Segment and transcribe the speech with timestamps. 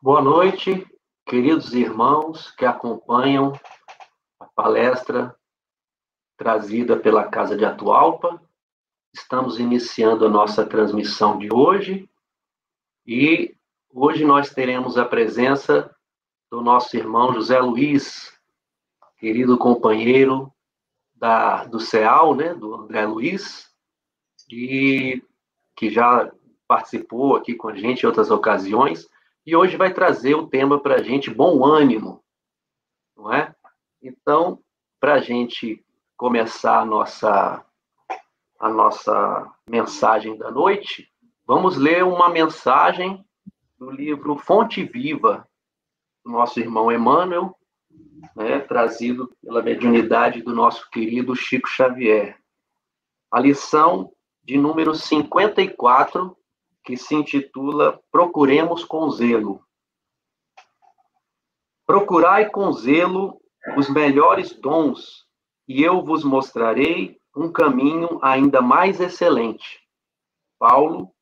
[0.00, 0.86] Boa noite,
[1.26, 3.52] queridos irmãos que acompanham
[4.38, 5.36] a palestra
[6.36, 8.40] trazida pela Casa de Atualpa.
[9.12, 12.08] Estamos iniciando a nossa transmissão de hoje
[13.04, 13.56] e
[13.92, 15.92] hoje nós teremos a presença
[16.48, 18.32] do nosso irmão José Luiz,
[19.16, 20.52] querido companheiro
[21.12, 23.68] da, do CEAL, né, do André Luiz,
[24.48, 25.20] e
[25.74, 26.30] que já
[26.68, 29.08] participou aqui com a gente em outras ocasiões
[29.48, 32.22] e hoje vai trazer o tema para a gente, bom ânimo,
[33.16, 33.54] não é?
[34.02, 34.62] Então,
[35.00, 35.82] para a gente
[36.18, 37.64] começar a nossa,
[38.60, 41.10] a nossa mensagem da noite,
[41.46, 43.24] vamos ler uma mensagem
[43.78, 45.48] do livro Fonte Viva,
[46.22, 47.56] do nosso irmão Emmanuel,
[48.36, 52.38] né, trazido pela mediunidade do nosso querido Chico Xavier.
[53.30, 54.12] A lição
[54.44, 56.36] de número 54,
[56.88, 59.62] que se intitula Procuremos com zelo.
[61.86, 63.38] Procurai com zelo
[63.76, 65.26] os melhores dons,
[65.68, 69.82] e eu vos mostrarei um caminho ainda mais excelente.
[70.58, 71.14] Paulo,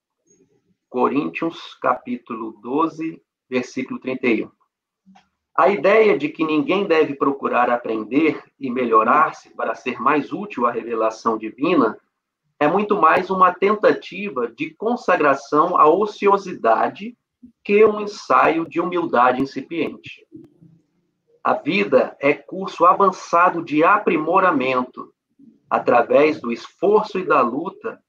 [0.88, 3.20] Coríntios, capítulo 12,
[3.50, 4.48] versículo 31.
[5.52, 10.70] A ideia de que ninguém deve procurar aprender e melhorar-se para ser mais útil à
[10.70, 11.98] revelação divina
[12.58, 17.16] é muito mais uma tentativa de consagração à ociosidade
[17.62, 20.26] que um ensaio de humildade incipiente.
[21.44, 25.12] A vida é curso avançado de aprimoramento,
[25.68, 28.02] através do esforço e da luta,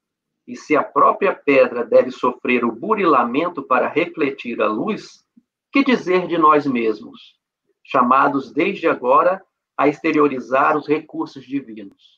[0.46, 5.24] e se a própria pedra deve sofrer o burilamento para refletir a luz,
[5.70, 7.36] que dizer de nós mesmos,
[7.84, 9.44] chamados desde agora
[9.76, 12.17] a exteriorizar os recursos divinos?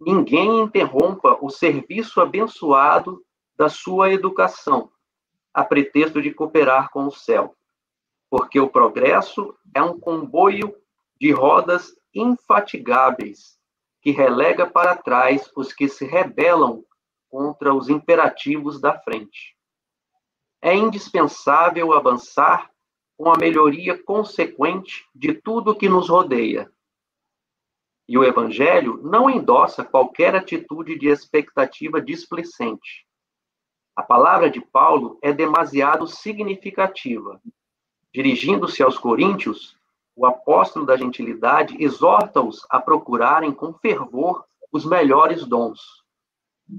[0.00, 3.24] Ninguém interrompa o serviço abençoado
[3.56, 4.90] da sua educação,
[5.52, 7.54] a pretexto de cooperar com o céu,
[8.28, 10.74] porque o progresso é um comboio
[11.20, 13.58] de rodas infatigáveis
[14.00, 16.84] que relega para trás os que se rebelam
[17.30, 19.56] contra os imperativos da frente.
[20.60, 22.70] É indispensável avançar
[23.16, 26.70] com a melhoria consequente de tudo que nos rodeia,
[28.08, 33.06] e o Evangelho não endossa qualquer atitude de expectativa displicente.
[33.96, 37.40] A palavra de Paulo é demasiado significativa.
[38.12, 39.76] Dirigindo-se aos coríntios,
[40.16, 45.80] o apóstolo da gentilidade exorta-os a procurarem com fervor os melhores dons.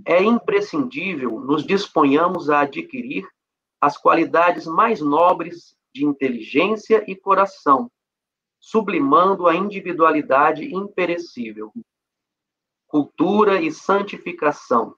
[0.06, 3.28] É imprescindível nos disponhamos a adquirir
[3.80, 7.90] as qualidades mais nobres de inteligência e coração,
[8.66, 11.72] sublimando a individualidade imperecível.
[12.88, 14.96] Cultura e santificação,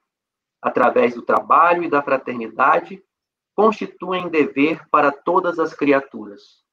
[0.62, 3.04] através do trabalho e da fraternidade,
[3.54, 6.64] constituem dever para todas as criaturas.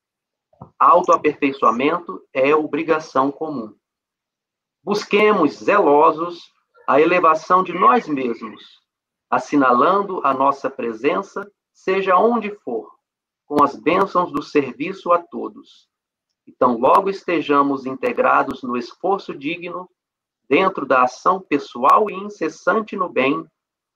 [0.79, 3.75] Autoaperfeiçoamento é obrigação comum.
[4.81, 6.49] Busquemos zelosos
[6.87, 8.63] a elevação de nós mesmos,
[9.29, 12.89] assinalando a nossa presença, seja onde for,
[13.45, 15.93] com as bênçãos do serviço a todos
[16.47, 19.89] então, logo estejamos integrados no esforço digno,
[20.47, 23.49] dentro da ação pessoal e incessante no bem,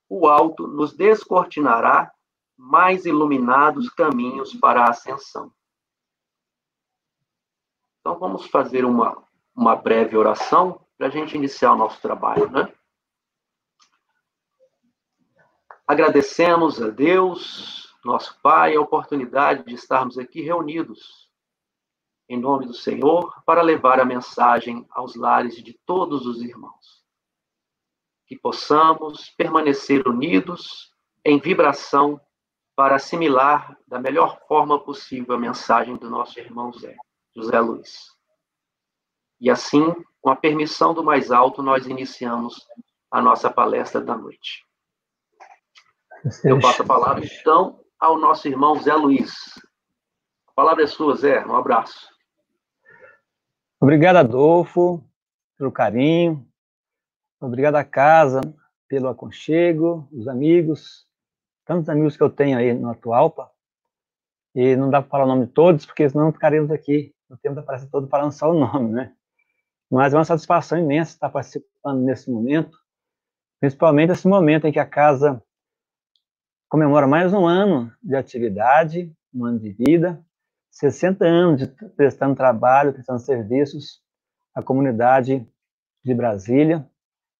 [0.08, 2.12] o alto nos descortinará
[2.56, 5.52] mais iluminados caminhos para a ascensão.
[8.00, 9.22] Então, vamos fazer uma,
[9.54, 12.72] uma breve oração para a gente iniciar o nosso trabalho, né?
[15.86, 21.29] Agradecemos a Deus, nosso Pai, a oportunidade de estarmos aqui reunidos
[22.30, 27.04] em nome do Senhor, para levar a mensagem aos lares de todos os irmãos.
[28.24, 32.20] Que possamos permanecer unidos em vibração
[32.76, 36.96] para assimilar da melhor forma possível a mensagem do nosso irmão Zé,
[37.34, 38.06] José Luiz.
[39.40, 42.64] E assim, com a permissão do mais alto, nós iniciamos
[43.10, 44.64] a nossa palestra da noite.
[46.44, 49.32] Eu passo a palavra, então, ao nosso irmão Zé Luiz.
[50.46, 51.44] A palavra é sua, Zé.
[51.44, 52.09] Um abraço.
[53.82, 55.02] Obrigado, Adolfo,
[55.56, 56.46] pelo carinho.
[57.40, 58.42] Obrigado à casa
[58.86, 61.06] pelo aconchego, os amigos,
[61.64, 63.50] tantos amigos que eu tenho aí no Atualpa.
[64.54, 67.54] E não dá para falar o nome de todos, porque senão ficaremos aqui no tempo
[67.54, 69.14] da palestra todo falando só o nome, né?
[69.90, 72.76] Mas é uma satisfação imensa estar participando nesse momento,
[73.60, 75.42] principalmente esse momento em que a casa
[76.68, 80.22] comemora mais um ano de atividade, um ano de vida,
[80.70, 84.00] 60 anos de prestando trabalho, prestando serviços
[84.54, 85.46] à comunidade
[86.04, 86.88] de Brasília.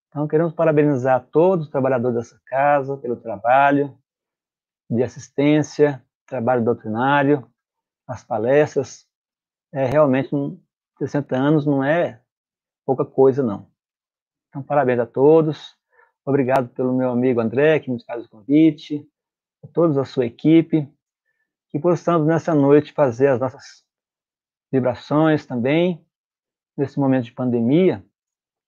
[0.08, 3.96] Então, queremos parabenizar todos os trabalhadores dessa casa pelo trabalho
[4.90, 7.48] de assistência, trabalho doutrinário,
[8.06, 9.06] as palestras.
[9.72, 10.30] É realmente
[10.98, 12.20] 60 anos não é
[12.84, 13.70] pouca coisa, não.
[14.48, 15.76] Então, parabéns a todos.
[16.24, 19.08] Obrigado pelo meu amigo André, que nos faz o convite,
[19.62, 20.92] a todos a sua equipe,
[21.70, 23.84] que possamos nessa noite fazer as nossas
[24.72, 26.04] vibrações também,
[26.76, 28.04] nesse momento de pandemia.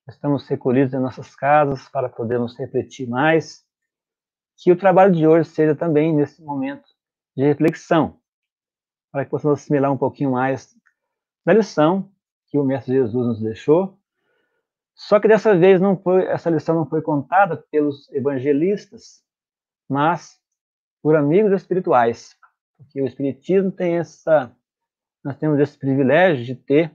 [0.08, 3.64] Estamos recolhidos em nossas casas para podermos refletir mais.
[4.56, 6.88] Que o trabalho de hoje seja também nesse momento
[7.37, 8.20] de reflexão,
[9.10, 10.75] para que possamos assimilar um pouquinho mais
[11.44, 12.10] da lição
[12.46, 13.99] que o Mestre Jesus nos deixou
[14.94, 19.22] só que dessa vez não foi, essa lição não foi contada pelos evangelistas,
[19.88, 20.38] mas
[21.02, 22.37] por amigos espirituais,
[22.82, 24.55] porque o espiritismo tem essa
[25.25, 26.93] nós temos esse privilégio de ter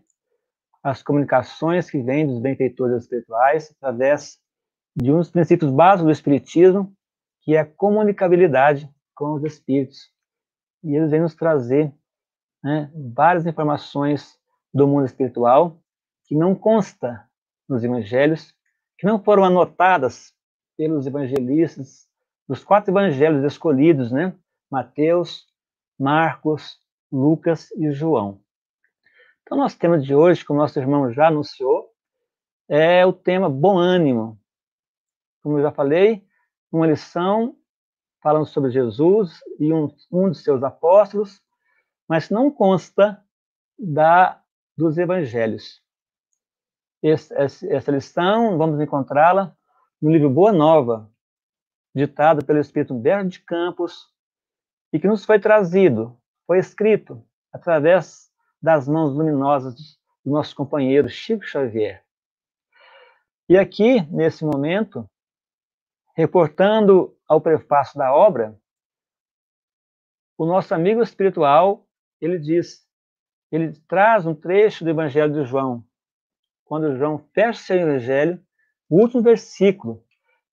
[0.84, 4.38] as comunicações que vêm dos benfeitores espirituais através
[4.96, 6.94] de um dos princípios básicos do espiritismo,
[7.42, 10.12] que é a comunicabilidade com os espíritos.
[10.84, 11.94] E eles vêm nos trazer
[12.64, 14.38] né, várias informações
[14.74, 15.80] do mundo espiritual
[16.26, 17.26] que não consta
[17.68, 18.54] nos evangelhos,
[18.98, 20.34] que não foram anotadas
[20.78, 22.08] pelos evangelistas,
[22.48, 24.34] dos quatro evangelhos escolhidos, né?
[24.70, 25.46] Mateus,
[26.00, 26.80] Marcos,
[27.12, 28.42] Lucas e João.
[29.42, 31.90] Então, nosso tema de hoje, como nosso irmão já anunciou,
[32.68, 34.40] é o tema bom ânimo.
[35.42, 36.26] Como eu já falei,
[36.72, 37.56] uma lição
[38.22, 41.42] falando sobre Jesus e um, um dos seus apóstolos,
[42.08, 43.24] mas não consta
[43.80, 44.42] da
[44.76, 45.82] dos evangelhos
[47.02, 49.56] essa lição, vamos encontrá-la
[50.02, 51.10] no livro Boa Nova,
[51.96, 54.08] ditado pelo Espírito Humberto de Campos,
[54.92, 58.32] e que nos foi trazido, foi escrito através
[58.62, 59.76] das mãos luminosas
[60.24, 62.04] do nosso companheiro Chico Xavier.
[63.50, 65.10] E aqui, nesse momento,
[66.16, 68.60] reportando ao prefácio da obra,
[70.38, 71.88] o nosso amigo espiritual,
[72.20, 72.86] ele diz,
[73.52, 75.84] ele traz um trecho do Evangelho de João,
[76.66, 78.44] quando João fecha seu evangelho,
[78.90, 80.04] o último versículo,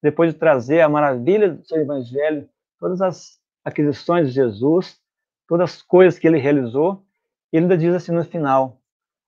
[0.00, 2.48] depois de trazer a maravilha do seu evangelho,
[2.78, 5.00] todas as aquisições de Jesus,
[5.48, 7.04] todas as coisas que ele realizou,
[7.52, 8.80] ele ainda diz assim no final: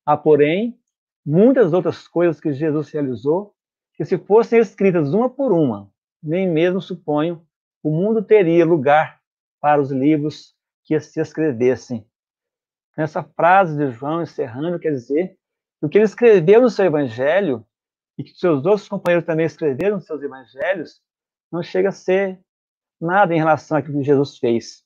[0.04, 0.78] há, porém,
[1.24, 3.54] muitas outras coisas que Jesus realizou,
[3.94, 5.90] que se fossem escritas uma por uma,
[6.22, 7.44] nem mesmo suponho,
[7.82, 9.20] o mundo teria lugar
[9.60, 10.54] para os livros
[10.84, 12.06] que se escrevessem.
[12.96, 15.38] Nessa frase de João encerrando, quer dizer
[15.80, 17.64] o que ele escreveu no seu evangelho,
[18.18, 21.02] e que seus outros companheiros também escreveram nos seus evangelhos,
[21.52, 22.40] não chega a ser
[23.00, 24.84] nada em relação àquilo que Jesus fez.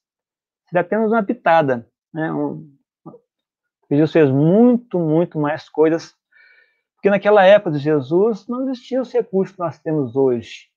[0.68, 1.88] Seria apenas uma pitada.
[2.12, 2.32] Né?
[2.32, 2.76] Um,
[3.90, 6.14] Jesus fez muito, muito mais coisas,
[6.94, 10.70] porque naquela época de Jesus não existiam os recursos que nós temos hoje.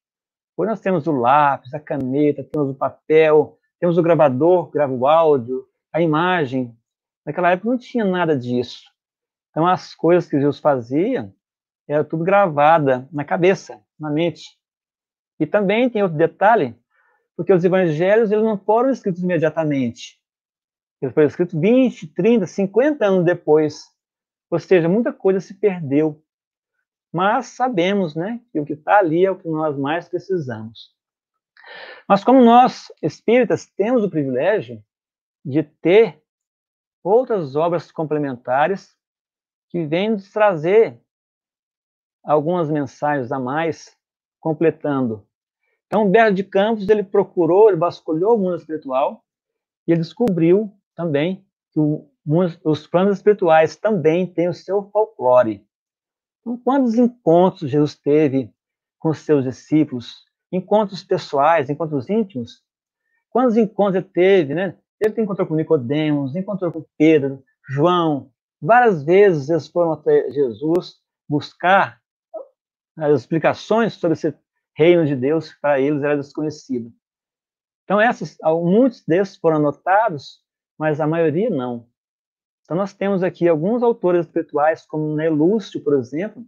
[0.56, 5.08] Hoje nós temos o lápis, a caneta, temos o papel, temos o gravador, grava o
[5.08, 6.76] áudio, a imagem.
[7.26, 8.84] Naquela época não tinha nada disso.
[9.50, 11.32] Então, as coisas que Jesus fazia
[11.88, 14.58] era tudo gravada na cabeça, na mente.
[15.40, 16.76] E também tem outro detalhe,
[17.36, 20.20] porque os evangelhos eles não foram escritos imediatamente.
[21.02, 23.84] Eles foram escritos 20, 30, 50 anos depois.
[24.50, 26.24] Ou seja, muita coisa se perdeu.
[27.12, 30.94] Mas sabemos né, que o que está ali é o que nós mais precisamos.
[32.08, 34.84] Mas como nós, espíritas, temos o privilégio
[35.44, 36.22] de ter
[37.04, 38.96] outras obras complementares
[39.70, 41.02] que vem nos trazer
[42.24, 43.98] algumas mensagens a mais,
[44.40, 45.28] completando.
[45.88, 49.24] Então, Humberto de Campos, ele procurou, ele vasculhou o mundo espiritual
[49.88, 52.10] e ele descobriu também que o,
[52.64, 55.66] os planos espirituais também têm o seu folclore.
[56.42, 58.52] Então, quantos encontros Jesus teve
[59.00, 60.24] com os seus discípulos?
[60.52, 62.64] Encontros pessoais, encontros íntimos?
[63.30, 64.78] Quantos encontros ele teve, né?
[65.00, 68.32] Ele encontrou com Nicodemos, encontrou com Pedro, João,
[68.66, 70.96] Várias vezes eles foram até Jesus
[71.28, 72.00] buscar
[72.98, 74.34] as explicações sobre esse
[74.76, 76.92] reino de Deus para eles era desconhecido.
[77.84, 80.42] Então, essas, muitos desses foram anotados,
[80.78, 81.88] mas a maioria não.
[82.64, 86.46] Então, nós temos aqui alguns autores espirituais, como Nelúcio, por exemplo,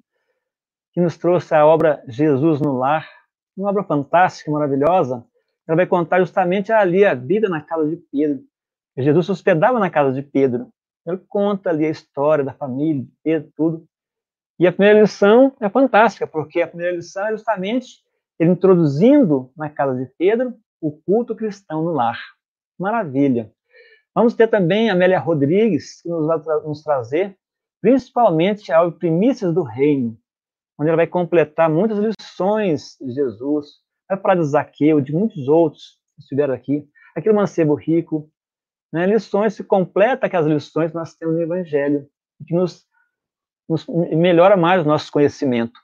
[0.94, 3.08] que nos trouxe a obra Jesus no Lar,
[3.56, 5.26] uma obra fantástica, maravilhosa.
[5.68, 8.44] Ela vai contar justamente ali a vida na casa de Pedro.
[8.98, 10.70] Jesus se hospedava na casa de Pedro.
[11.06, 13.86] Ele conta ali a história da família, Pedro, tudo.
[14.58, 18.05] E a primeira lição é fantástica, porque a primeira lição é justamente
[18.40, 22.20] ele introduzindo na casa de Pedro o culto cristão no lar.
[22.78, 23.52] Maravilha.
[24.14, 27.38] Vamos ter também a Amélia Rodrigues, que nos vai nos trazer
[27.86, 30.18] principalmente a Primícias do Reino,
[30.76, 33.68] onde ela vai completar muitas lições de Jesus,
[34.10, 36.84] vai falar de Zaqueu, de muitos outros que estiveram aqui,
[37.16, 38.28] aquele mancebo rico,
[38.92, 42.08] né, lições que completa aquelas lições que nós temos no Evangelho,
[42.48, 42.88] que nos,
[43.70, 45.80] nos melhora mais o nosso conhecimento.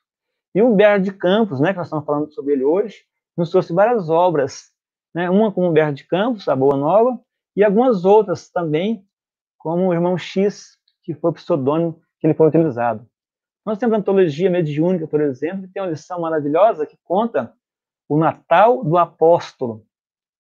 [0.54, 3.04] E o Humberto de Campos, né, que nós estamos falando sobre ele hoje,
[3.38, 4.72] nos trouxe várias obras,
[5.14, 7.20] né, uma com Humberto de Campos, a Boa Nova,
[7.56, 9.06] e algumas outras também,
[9.58, 13.06] como o Irmão X, que foi o pseudônimo que ele foi utilizado.
[13.66, 17.54] Nós temos a antologia mediúnica, por exemplo, que tem uma lição maravilhosa que conta
[18.10, 19.86] o Natal do Apóstolo,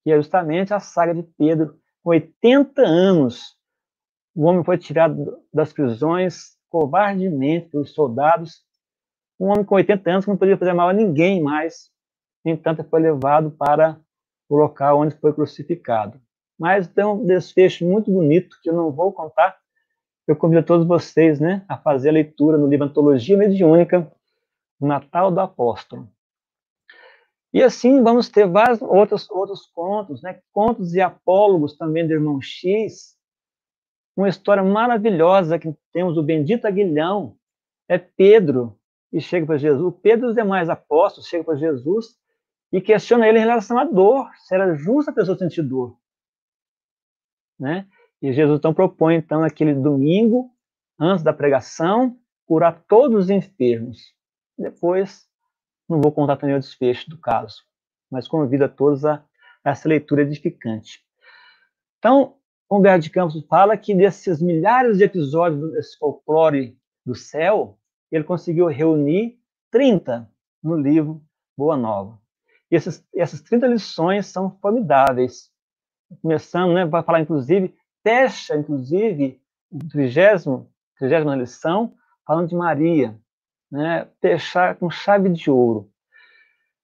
[0.03, 1.79] que é justamente a saga de Pedro.
[2.03, 3.55] Com 80 anos,
[4.35, 8.63] o homem foi tirado das prisões covardemente pelos soldados.
[9.41, 11.89] Um homem com 80 anos que não podia fazer mal a ninguém mais.
[12.45, 13.99] No entanto, foi levado para
[14.47, 16.21] o local onde foi crucificado.
[16.59, 19.57] Mas tem um desfecho muito bonito que eu não vou contar,
[20.27, 24.11] eu convido todos vocês né, a fazer a leitura no livro Antologia Mediúnica,
[24.79, 26.07] Natal do Apóstolo.
[27.51, 30.39] E assim vamos ter vários outros, outros contos, né?
[30.53, 33.17] contos e apólogos também do irmão X,
[34.15, 37.35] uma história maravilhosa que temos o bendito Aguilhão,
[37.89, 38.79] é Pedro,
[39.11, 39.93] e chega para Jesus.
[40.01, 42.17] Pedro e os demais apóstolos chegam para Jesus
[42.71, 45.97] e questiona ele em relação à dor, se era justa a pessoa sentir dor.
[47.59, 47.87] Né?
[48.21, 50.49] E Jesus então propõe, então, aquele domingo,
[50.97, 54.13] antes da pregação, curar todos os enfermos.
[54.57, 55.27] Depois,
[55.89, 57.63] não vou contar também o desfecho do caso,
[58.09, 59.23] mas convido a todos a,
[59.63, 61.03] a essa leitura edificante.
[61.97, 62.37] Então,
[62.69, 67.77] Humberto de Campos fala que desses milhares de episódios desse folclore do céu,
[68.11, 69.39] ele conseguiu reunir
[69.71, 70.29] 30
[70.61, 71.21] no livro
[71.57, 72.19] Boa Nova.
[72.69, 75.49] E esses, essas 30 lições são formidáveis.
[76.21, 79.41] Começando, né, vai falar inclusive fecha, inclusive,
[79.71, 83.17] o trigésimo, trigésima lição, falando de Maria,
[83.71, 85.89] né, fechar com chave de ouro.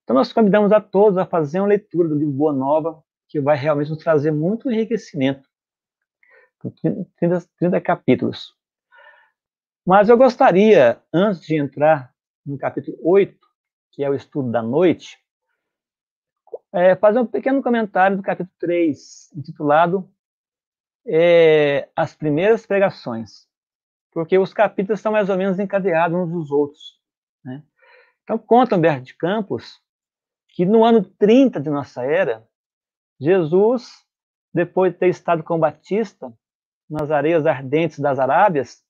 [0.04, 3.58] Então, nós convidamos a todos a fazer uma leitura do livro Boa Nova, que vai
[3.58, 5.48] realmente nos trazer muito enriquecimento.
[7.20, 8.57] 30, 30 capítulos.
[9.88, 12.14] Mas eu gostaria, antes de entrar
[12.46, 13.40] no capítulo 8,
[13.94, 15.18] que é o estudo da noite,
[16.74, 20.12] é, fazer um pequeno comentário do capítulo 3, intitulado
[21.08, 23.48] é, as primeiras pregações,
[24.12, 27.00] porque os capítulos estão mais ou menos encadeados uns dos outros.
[27.42, 27.64] Né?
[28.26, 29.82] Então, conta Humberto de Campos
[30.50, 32.46] que no ano 30 de nossa era,
[33.18, 34.06] Jesus,
[34.54, 36.38] depois de ter estado com Batista
[36.90, 38.86] nas areias ardentes das Arábias,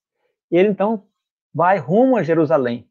[0.56, 1.06] ele então
[1.52, 2.88] vai rumo a Jerusalém.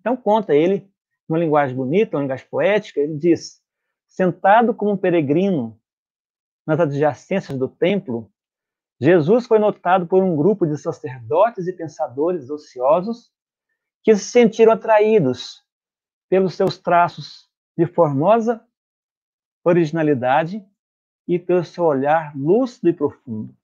[0.00, 0.90] Então, conta ele,
[1.28, 3.62] numa linguagem bonita, uma linguagem poética, ele diz:
[4.06, 5.78] sentado como um peregrino
[6.66, 8.30] nas adjacências do templo,
[9.00, 13.32] Jesus foi notado por um grupo de sacerdotes e pensadores ociosos
[14.02, 15.62] que se sentiram atraídos
[16.28, 18.64] pelos seus traços de formosa
[19.64, 20.64] originalidade
[21.26, 23.54] e pelo seu olhar lúcido e profundo.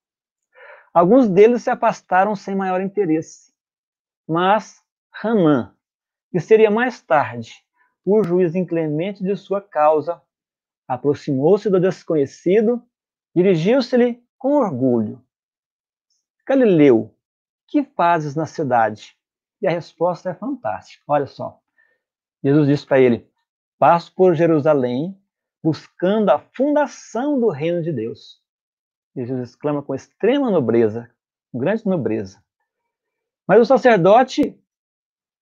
[0.95, 3.53] Alguns deles se afastaram sem maior interesse,
[4.27, 4.81] mas
[5.23, 5.77] Hanan,
[6.31, 7.53] que seria mais tarde
[8.05, 10.23] o juiz inclemente de sua causa,
[10.89, 12.83] aproximou-se do desconhecido
[13.35, 15.21] Dirigiu-se-lhe com orgulho.
[16.47, 17.13] Galileu,
[17.67, 19.19] que fazes na cidade?
[19.61, 21.03] E a resposta é fantástica.
[21.09, 21.61] Olha só.
[22.45, 23.29] Jesus disse para ele:
[23.77, 25.21] Passo por Jerusalém
[25.61, 28.41] buscando a fundação do reino de Deus.
[29.17, 31.11] Jesus exclama com extrema nobreza,
[31.53, 32.43] grande nobreza.
[33.47, 34.59] Mas o sacerdote,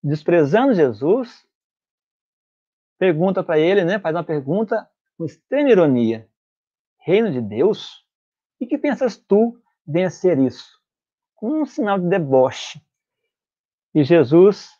[0.02, 1.47] desprezando Jesus,
[2.99, 6.29] pergunta para ele, né, faz uma pergunta com extrema ironia
[7.02, 8.05] reino de Deus?
[8.61, 10.81] E que pensas tu vencer isso?
[11.43, 12.81] Um sinal de deboche.
[13.95, 14.71] E Jesus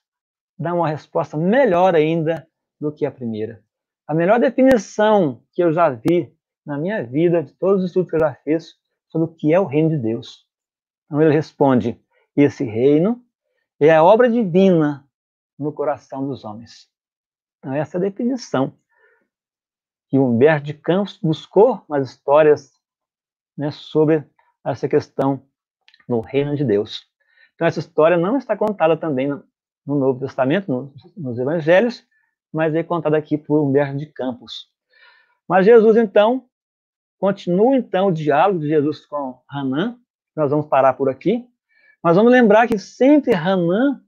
[0.59, 2.49] dá uma resposta melhor ainda
[2.81, 3.63] do que a primeira.
[4.07, 6.33] A melhor definição que eu já vi
[6.65, 8.75] na minha vida, de todos os estudos que eu já fiz,
[9.13, 10.47] sobre o que é o reino de Deus.
[11.05, 12.01] Então ele responde:
[12.35, 13.23] esse reino
[13.79, 15.07] é a obra divina
[15.59, 16.89] no coração dos homens.
[17.59, 18.73] Então, essa é a definição
[20.09, 22.73] que Humberto de Campos buscou nas histórias
[23.57, 24.25] né, sobre
[24.65, 25.47] essa questão
[26.09, 27.03] no reino de Deus.
[27.55, 29.45] Então, essa história não está contada também no,
[29.87, 32.05] no Novo Testamento, no, nos Evangelhos,
[32.53, 34.67] mas é contada aqui por Humberto de Campos.
[35.49, 36.49] Mas Jesus, então,
[37.23, 39.97] continua então o diálogo de Jesus com Hanã.
[40.35, 41.47] Nós vamos parar por aqui.
[42.03, 44.03] Mas vamos lembrar que sempre Hanã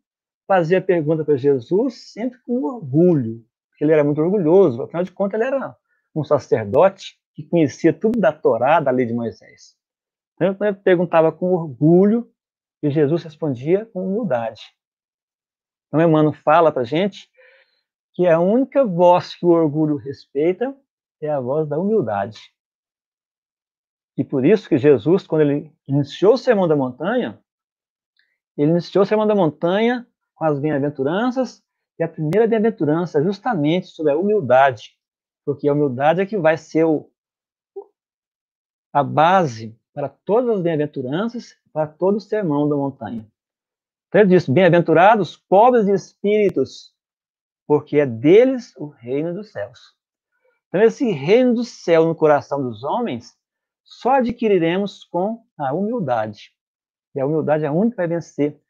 [0.49, 5.41] fazia pergunta para Jesus, sempre com orgulho, porque ele era muito orgulhoso, afinal de contas,
[5.41, 5.77] ele era
[6.13, 9.77] um sacerdote que conhecia tudo da Torá, da lei de Moisés.
[10.35, 12.29] Então, ele perguntava com orgulho
[12.83, 14.61] e Jesus respondia com humildade.
[15.87, 17.31] Então, Emmanuel fala para gente
[18.13, 20.77] que a única voz que o orgulho respeita
[21.23, 22.54] é a voz da humildade.
[24.17, 27.41] E por isso que Jesus, quando ele iniciou o Sermão da Montanha,
[28.57, 31.63] ele iniciou o Sermão da Montanha com as bem-aventuranças,
[31.99, 34.97] e a primeira bem-aventurança é justamente sobre a humildade,
[35.45, 37.11] porque a humildade é que vai ser o,
[38.93, 43.27] a base para todas as bem-aventuranças, para todo o Sermão da Montanha.
[44.09, 46.95] Então ele disse, bem-aventurados pobres de espíritos,
[47.67, 49.81] porque é deles o reino dos céus.
[50.69, 53.37] Então esse reino do céu no coração dos homens
[53.85, 56.53] só adquiriremos com a humildade.
[57.15, 58.61] E a humildade é a única que vai vencer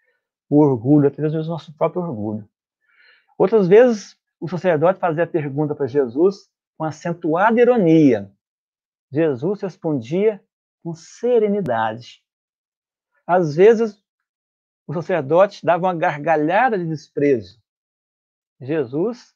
[0.51, 2.49] o orgulho, até mesmo o nosso próprio orgulho.
[3.39, 8.31] Outras vezes, o sacerdote fazia a pergunta para Jesus com acentuada ironia.
[9.11, 10.43] Jesus respondia
[10.83, 12.23] com serenidade.
[13.27, 14.03] Às vezes,
[14.87, 17.59] o sacerdote dava uma gargalhada de desprezo.
[18.61, 19.35] Jesus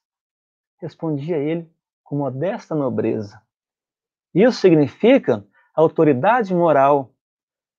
[0.81, 1.71] respondia a ele
[2.03, 3.41] com modesta nobreza.
[4.35, 5.45] Isso significa
[5.81, 7.15] autoridade moral,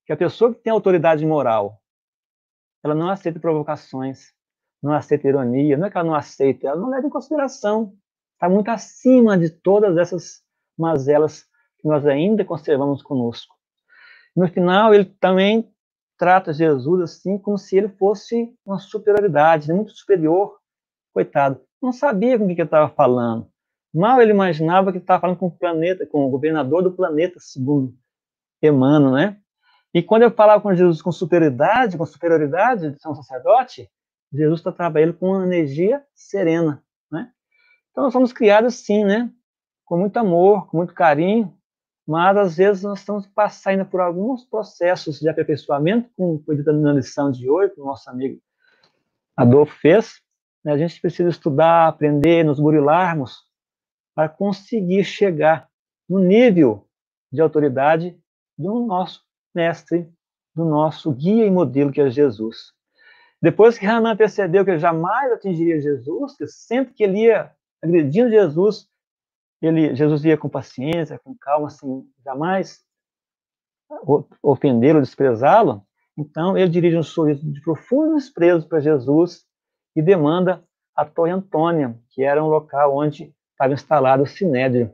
[0.05, 1.81] que a pessoa que tem autoridade moral,
[2.83, 4.33] ela não aceita provocações,
[4.81, 7.93] não aceita ironia, não é que ela não aceita, ela não leva em consideração.
[8.33, 10.41] Está muito acima de todas essas
[10.77, 11.43] mazelas
[11.77, 13.53] que nós ainda conservamos conosco.
[14.33, 15.69] No final, ele também
[16.17, 20.57] trata Jesus assim como se ele fosse uma superioridade, né, muito superior.
[21.13, 23.51] Coitado, não sabia com o que ele estava falando.
[23.93, 27.95] Mal ele imaginava que estava falando com o planeta, com o governador do planeta, segundo
[28.61, 29.37] Emmanuel, né?
[29.93, 33.89] E quando eu falava com Jesus com superioridade, com superioridade de ser um sacerdote,
[34.31, 37.31] Jesus tratava ele com uma energia serena, né?
[37.91, 39.31] Então nós somos criados assim, né?
[39.83, 41.57] Com muito amor, com muito carinho,
[42.07, 46.93] mas às vezes nós estamos passando por alguns processos de aperfeiçoamento, como foi dito na
[46.93, 48.39] lição de hoje, que o nosso amigo
[49.35, 50.21] Adolfo fez.
[50.63, 50.73] Né?
[50.73, 53.48] A gente precisa estudar, aprender, nos burilarmos,
[54.15, 55.69] para conseguir chegar
[56.07, 56.87] no nível
[57.31, 58.19] de autoridade
[58.57, 60.11] do nosso mestre,
[60.55, 62.73] do nosso guia e modelo que é Jesus.
[63.41, 68.29] Depois que Hanan percebeu que ele jamais atingiria Jesus, que sempre que ele ia agredindo
[68.29, 68.89] Jesus,
[69.61, 72.83] ele, Jesus ia com paciência, com calma, assim, jamais
[74.43, 75.83] ofendê-lo, desprezá-lo.
[76.17, 79.45] Então, ele dirige um sorriso de profundo desprezo para Jesus
[79.95, 80.63] e demanda
[80.95, 84.93] a Torre Antônia, que era um local onde estava instalado o Sinédrio.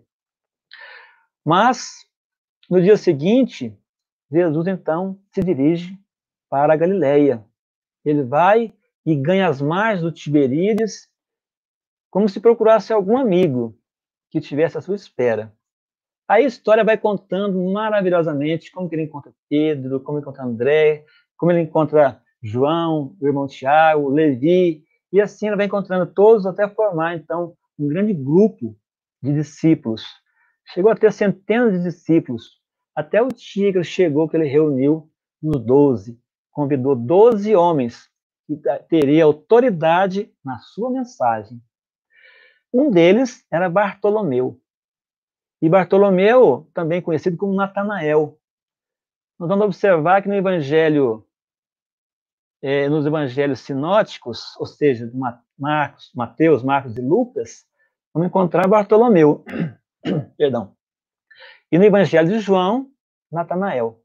[1.46, 2.04] Mas,
[2.68, 3.78] no dia seguinte,
[4.32, 5.96] Jesus então se dirige
[6.50, 7.46] para a Galileia.
[8.04, 8.74] Ele vai
[9.06, 11.08] e ganha as margens do Tiberíades,
[12.10, 13.78] como se procurasse algum amigo
[14.32, 15.54] que tivesse à sua espera.
[16.28, 21.06] Aí a história vai contando maravilhosamente como ele encontra Pedro, como ele encontra André,
[21.38, 26.68] como ele encontra João, o irmão Tiago, Levi, e assim ele vai encontrando todos até
[26.68, 28.78] formar, então, um grande grupo
[29.22, 30.04] de discípulos.
[30.74, 32.60] Chegou a ter centenas de discípulos,
[32.96, 35.12] até o dia que ele chegou, que ele reuniu
[35.42, 36.20] nos doze,
[36.52, 38.10] convidou doze homens
[38.48, 38.56] que
[38.88, 41.62] teria autoridade na sua mensagem.
[42.74, 44.60] Um deles era Bartolomeu.
[45.62, 48.40] E Bartolomeu, também conhecido como Natanael.
[49.40, 51.28] Nós vamos observar que no Evangelho,
[52.62, 55.10] é, nos Evangelhos sinóticos, ou seja,
[55.58, 57.66] Marcos, Mateus, Marcos e Lucas,
[58.14, 59.44] vamos encontrar Bartolomeu.
[60.38, 60.76] Perdão.
[61.72, 62.90] E no Evangelho de João,
[63.32, 64.02] Natanael.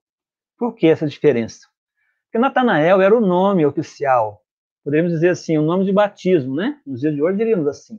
[0.59, 1.69] Por que essa diferença?
[2.25, 4.43] Porque Natanael era o nome oficial,
[4.85, 6.81] podemos dizer assim, o nome de batismo, né?
[6.87, 7.99] Nos dias de hoje diríamos assim.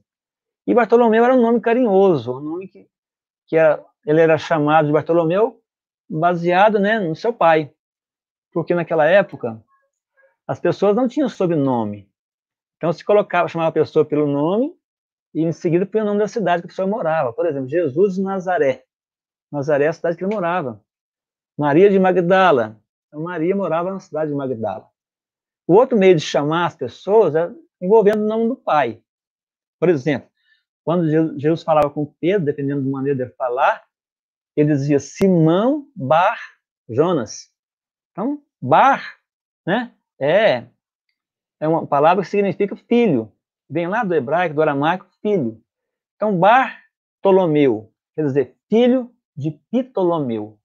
[0.66, 2.88] E Bartolomeu era um nome carinhoso, um nome que,
[3.48, 5.62] que era, ele era chamado de Bartolomeu
[6.10, 7.74] baseado né, no seu pai.
[8.52, 9.64] Porque naquela época,
[10.48, 12.11] as pessoas não tinham sobrenome.
[12.82, 14.76] Então se colocava, chamava a pessoa pelo nome
[15.36, 17.32] e em seguida pelo nome da cidade que a pessoa morava.
[17.32, 18.86] Por exemplo, Jesus de Nazaré.
[19.52, 20.84] Nazaré é a cidade que ele morava.
[21.56, 22.82] Maria de Magdala.
[23.08, 24.90] Então, Maria morava na cidade de Magdala.
[25.68, 29.00] O outro meio de chamar as pessoas é envolvendo o nome do pai.
[29.80, 30.28] Por exemplo,
[30.84, 31.08] quando
[31.40, 33.86] Jesus falava com Pedro, dependendo da maneira de falar,
[34.56, 36.40] ele dizia Simão Bar
[36.90, 37.48] Jonas.
[38.12, 39.20] Então, Bar,
[39.68, 40.66] né, é,
[41.62, 43.32] é uma palavra que significa filho.
[43.70, 45.62] Vem lá do hebraico, do aramaico, filho.
[46.16, 50.60] Então, Bartolomeu, quer dizer, filho de Ptolomeu.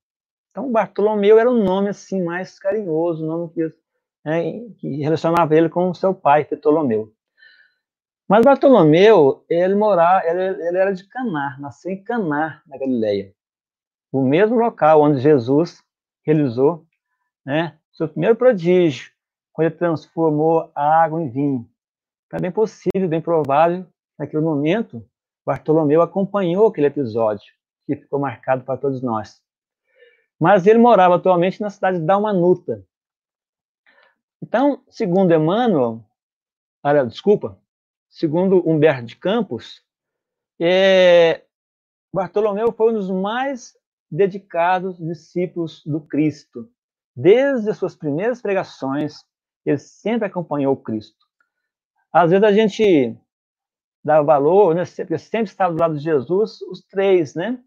[0.50, 3.74] Então, Bartolomeu era um nome assim mais carinhoso, um nome que,
[4.24, 7.12] né, que relacionava ele com seu pai, Ptolomeu.
[8.26, 13.34] Mas Bartolomeu, ele, morava, ele, ele era de Caná, nasceu em Caná, na Galileia.
[14.10, 15.84] O mesmo local onde Jesus
[16.24, 16.86] realizou
[17.44, 19.12] né, seu primeiro prodígio,
[19.56, 21.66] quando ele transformou a água em vinho.
[22.28, 23.86] Tá bem possível, bem provável,
[24.18, 25.02] naquele momento,
[25.46, 27.54] Bartolomeu acompanhou aquele episódio
[27.86, 29.42] que ficou marcado para todos nós.
[30.38, 32.84] mas ele morava atualmente na cidade de Dalmanuta.
[34.42, 36.04] Então, segundo Emmanuel,
[37.08, 37.58] desculpa,
[38.10, 39.82] segundo Humberto de Campos,
[40.60, 41.46] é,
[42.12, 43.74] Bartolomeu foi um dos mais
[44.10, 46.70] dedicados discípulos do Cristo.
[47.14, 49.24] Desde as suas primeiras pregações,
[49.70, 51.26] ele sempre acompanhou o Cristo.
[52.12, 53.16] Às vezes a gente
[54.04, 57.58] dá valor, né, porque sempre estava do lado de Jesus, os três, né?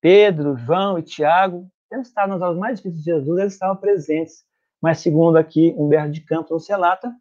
[0.00, 4.44] Pedro, João e Tiago, eles estavam nas aulas mais difíceis de Jesus, eles estavam presentes.
[4.80, 7.14] Mas, segundo aqui Humberto de Campos nos relata,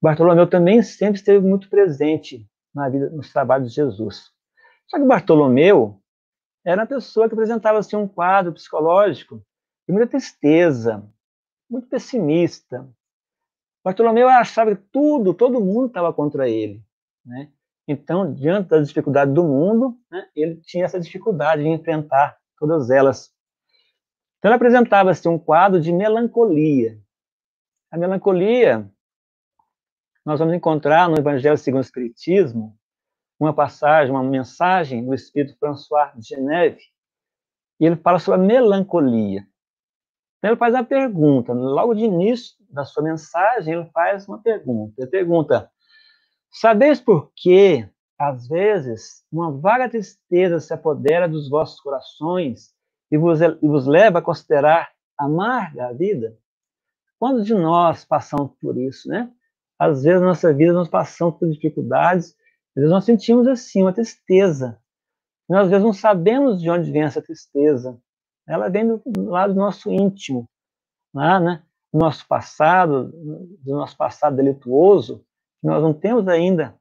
[0.00, 4.30] Bartolomeu também sempre esteve muito presente na vida, nos trabalhos de Jesus.
[4.88, 6.02] Só que Bartolomeu
[6.64, 9.42] era uma pessoa que apresentava assim, um quadro psicológico
[9.86, 11.08] de muita tristeza,
[11.70, 12.88] muito pessimista.
[13.84, 16.82] Bartolomeu achava que tudo, todo mundo estava contra ele.
[17.24, 17.50] Né?
[17.86, 23.32] Então, diante das dificuldades do mundo, né, ele tinha essa dificuldade de enfrentar todas elas.
[24.38, 26.98] Então, ele apresentava-se um quadro de melancolia.
[27.90, 28.88] A melancolia,
[30.24, 32.78] nós vamos encontrar no Evangelho segundo o Espiritismo,
[33.38, 36.80] uma passagem, uma mensagem do Espírito François de Geneve,
[37.80, 39.44] e ele fala sobre a melancolia.
[40.38, 44.94] Então, ele faz a pergunta, logo de início da sua mensagem, ele faz uma pergunta.
[44.98, 45.70] Ele pergunta:
[46.50, 52.72] Sabeis por que, às vezes, uma vaga tristeza se apodera dos vossos corações
[53.10, 56.36] e vos, e vos leva a considerar amarga a vida?
[57.18, 59.30] Quando de nós passamos por isso, né?
[59.78, 62.30] Às vezes, na nossa vida, nós passamos por dificuldades,
[62.70, 64.78] às vezes nós sentimos, assim, uma tristeza.
[65.48, 68.00] Nós, às vezes, não sabemos de onde vem essa tristeza.
[68.46, 70.48] Ela vem do lado do nosso íntimo,
[71.14, 71.62] lá, né?
[71.92, 73.10] Do nosso passado,
[73.62, 75.24] do nosso passado delituoso,
[75.62, 76.74] nós não temos ainda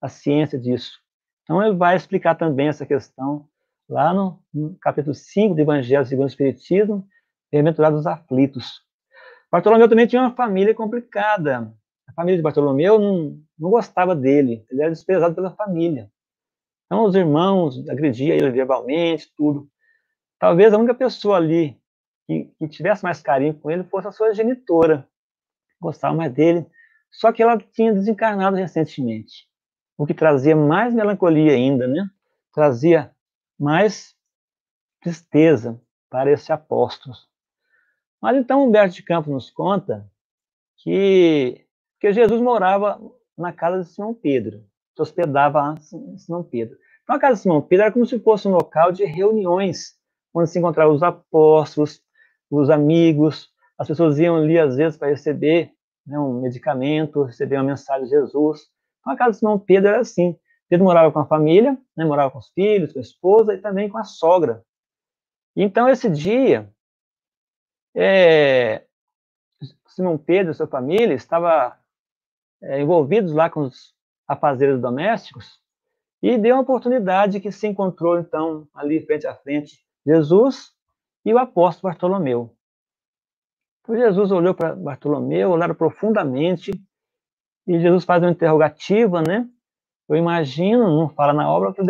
[0.00, 1.00] a ciência disso.
[1.42, 3.48] Então, ele vai explicar também essa questão
[3.88, 7.06] lá no, no capítulo 5 do Evangelho segundo o Espiritismo,
[7.52, 8.80] Bem-aventurados aflitos.
[9.50, 11.70] Bartolomeu também tinha uma família complicada.
[12.08, 16.10] A família de Bartolomeu não, não gostava dele, ele era desprezado pela família.
[16.86, 19.68] Então, os irmãos agrediam ele verbalmente, tudo.
[20.38, 21.78] Talvez a única pessoa ali
[22.26, 25.08] que, que tivesse mais carinho com ele fosse a sua genitora.
[25.80, 26.66] Gostava mais dele.
[27.10, 29.46] Só que ela tinha desencarnado recentemente,
[29.98, 32.08] o que trazia mais melancolia ainda, né?
[32.52, 33.14] Trazia
[33.58, 34.14] mais
[35.00, 37.14] tristeza para esse apóstolo.
[38.20, 40.08] Mas então Humberto de Campos nos conta
[40.78, 41.66] que,
[42.00, 43.00] que Jesus morava
[43.36, 46.78] na casa de Simão Pedro, se hospedava em Simão Pedro.
[47.02, 49.98] Então a casa de Simão Pedro era como se fosse um local de reuniões,
[50.32, 52.02] onde se encontravam os apóstolos,
[52.60, 55.72] os amigos, as pessoas iam ali às vezes para receber
[56.06, 58.62] né, um medicamento, receber uma mensagem de Jesus.
[59.00, 60.38] Então, a casa do Simão Pedro era assim.
[60.68, 63.88] Pedro morava com a família, né, morava com os filhos, com a esposa e também
[63.88, 64.64] com a sogra.
[65.56, 66.70] Então, esse dia,
[67.94, 68.84] é,
[69.88, 71.72] Simão Pedro e sua família estavam
[72.62, 73.94] é, envolvidos lá com os
[74.26, 75.60] afazeres domésticos
[76.22, 80.72] e deu uma oportunidade que se encontrou, então, ali frente a frente, Jesus
[81.24, 82.54] e o apóstolo Bartolomeu.
[83.88, 86.70] Jesus olhou para Bartolomeu, olharam profundamente,
[87.66, 89.48] e Jesus faz uma interrogativa, né?
[90.08, 91.82] Eu imagino, não fala na obra, que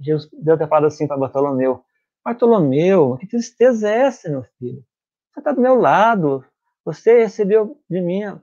[0.00, 1.84] Jesus deve ter falado assim para Bartolomeu:
[2.24, 4.84] Bartolomeu, que tristeza é essa, meu filho?
[5.32, 6.44] Você está do meu lado,
[6.84, 8.40] você recebeu de mim a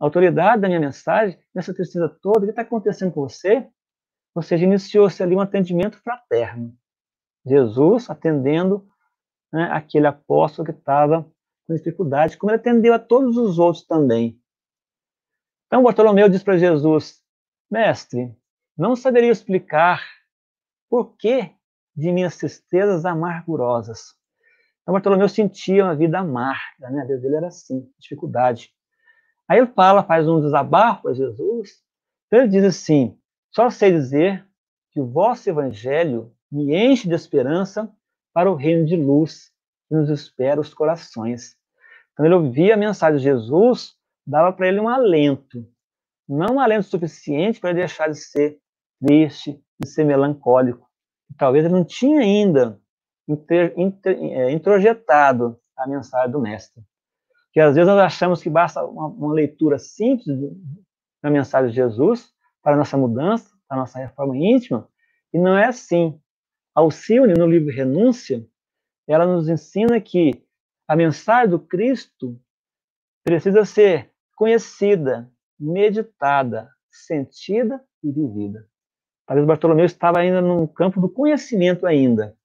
[0.00, 3.68] autoridade da minha mensagem, nessa tristeza toda, o que está acontecendo com você?
[4.34, 6.74] Ou seja, iniciou-se ali um atendimento fraterno.
[7.46, 8.86] Jesus atendendo
[9.52, 11.26] né, aquele apóstolo que estava
[11.66, 14.40] com dificuldade, como ele atendeu a todos os outros também.
[15.66, 17.20] Então Bartolomeu diz para Jesus:
[17.70, 18.34] Mestre,
[18.76, 20.02] não saberia explicar
[20.88, 21.50] por que
[21.94, 24.14] de minhas tristezas amargurosas.
[24.82, 27.02] Então Bartolomeu sentia uma vida amarga, né?
[27.02, 28.70] A vida dele era assim, dificuldade.
[29.48, 31.82] Aí ele fala, faz um desabafo a Jesus.
[32.26, 33.18] Então ele diz assim:
[33.50, 34.46] Só sei dizer
[34.90, 37.90] que o vosso evangelho me enche de esperança
[38.32, 39.50] para o reino de luz
[39.88, 41.56] que nos espera os corações.
[42.12, 43.94] Então ele ouvia a mensagem de Jesus,
[44.26, 45.66] dava para ele um alento,
[46.28, 48.58] não um alento suficiente para ele deixar de ser
[49.00, 50.88] triste, de ser melancólico.
[51.38, 52.80] talvez ele não tinha ainda
[53.28, 56.82] inter, inter, é, introjetado a mensagem do mestre.
[57.52, 60.26] Que às vezes nós achamos que basta uma, uma leitura simples
[61.22, 64.88] da mensagem de Jesus para a nossa mudança, para a nossa reforma íntima,
[65.32, 66.20] e não é assim.
[66.74, 68.46] Alcione, no livro Renúncia,
[69.06, 70.44] ela nos ensina que
[70.88, 72.40] a mensagem do Cristo
[73.24, 78.68] precisa ser conhecida, meditada, sentida e vivida.
[79.26, 82.36] Talvez Bartolomeu estava ainda no campo do conhecimento ainda.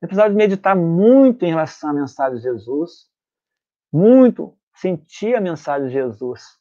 [0.00, 3.10] Ele precisava meditar muito em relação à mensagem de Jesus,
[3.92, 6.58] muito sentir a mensagem de Jesus.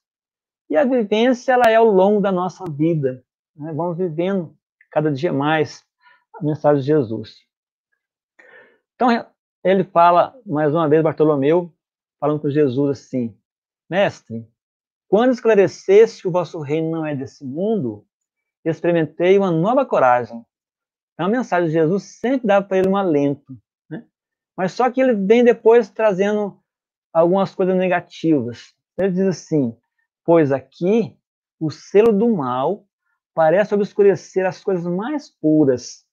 [0.69, 3.23] E a vivência, ela é ao longo da nossa vida.
[3.55, 3.73] Né?
[3.73, 4.55] Vamos vivendo
[4.91, 5.83] cada dia mais
[6.45, 7.35] mensagem de Jesus.
[8.95, 9.09] Então,
[9.63, 11.73] ele fala, mais uma vez, Bartolomeu,
[12.19, 13.37] falando com Jesus assim:
[13.89, 14.47] Mestre,
[15.07, 18.05] quando esclarecesse que o vosso reino não é desse mundo,
[18.63, 20.45] experimentei uma nova coragem.
[21.13, 23.57] Então, a mensagem de Jesus sempre dava para ele um alento.
[23.89, 24.05] Né?
[24.55, 26.59] Mas só que ele vem depois trazendo
[27.13, 28.73] algumas coisas negativas.
[28.97, 29.77] Ele diz assim:
[30.23, 31.17] Pois aqui
[31.59, 32.85] o selo do mal
[33.33, 36.05] parece obscurecer as coisas mais puras.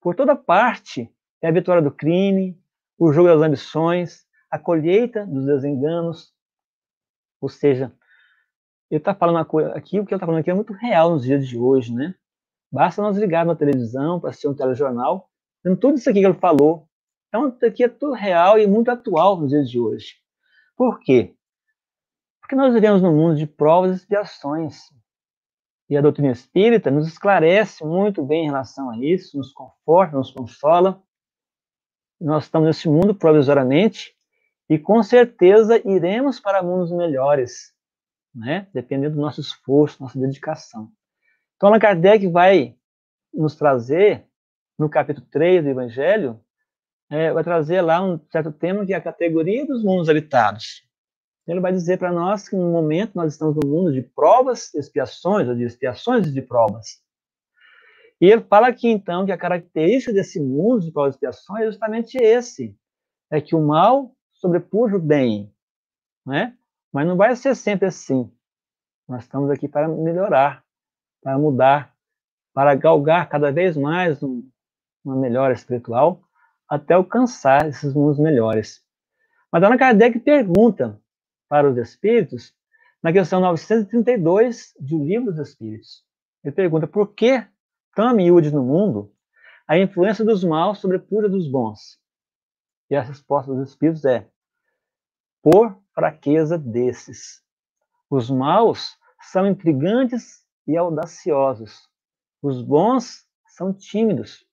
[0.00, 2.58] Por toda parte é a vitória do crime,
[2.98, 6.32] o jogo das ambições, a colheita dos desenganos.
[7.40, 7.92] Ou seja,
[8.90, 9.38] ele está falando
[9.74, 12.14] aqui, o que ele está falando aqui é muito real nos dias de hoje, né?
[12.72, 15.30] Basta nós ligarmos na televisão para assistir um telejornal,
[15.64, 16.88] vendo tudo isso aqui que ele falou.
[17.28, 20.16] Então, aqui é tudo real e muito atual nos dias de hoje.
[20.76, 21.34] Por quê?
[22.40, 24.80] Porque nós vivemos num mundo de provas e expiações.
[25.90, 30.30] E a doutrina espírita nos esclarece muito bem em relação a isso, nos conforta, nos
[30.30, 31.02] consola.
[32.20, 34.14] Nós estamos nesse mundo provisoriamente
[34.68, 37.74] e com certeza iremos para mundos melhores,
[38.32, 38.68] né?
[38.72, 40.92] dependendo do nosso esforço, nossa dedicação.
[41.56, 42.76] Então, Allan Kardec vai
[43.34, 44.24] nos trazer,
[44.78, 46.40] no capítulo 3 do Evangelho,
[47.10, 50.88] é, vai trazer lá um certo tema que é a categoria dos mundos habitados.
[51.50, 55.48] Ele vai dizer para nós que no momento nós estamos no mundo de provas, expiações,
[55.48, 57.02] ou de expiações e de provas.
[58.20, 61.66] E ele fala aqui então que a característica desse mundo de provas e expiações é
[61.66, 62.78] justamente esse:
[63.30, 65.52] é que o mal sobrepuja o bem,
[66.24, 66.56] né?
[66.92, 68.30] Mas não vai ser sempre assim.
[69.08, 70.62] Nós estamos aqui para melhorar,
[71.22, 71.94] para mudar,
[72.54, 74.48] para galgar cada vez mais um,
[75.04, 76.22] uma melhora espiritual
[76.68, 78.80] até alcançar esses mundos melhores.
[79.50, 81.00] Mas Allan Kardec pergunta
[81.50, 82.54] para os espíritos,
[83.02, 86.04] na questão 932 de O Livro dos Espíritos.
[86.44, 87.44] Ele pergunta por que,
[87.92, 89.12] tão a miúde no mundo,
[89.66, 91.98] a influência dos maus sobrepuja dos bons?
[92.88, 94.28] E a resposta dos espíritos é:
[95.42, 97.42] por fraqueza desses.
[98.08, 101.88] Os maus são intrigantes e audaciosos.
[102.40, 104.46] Os bons são tímidos.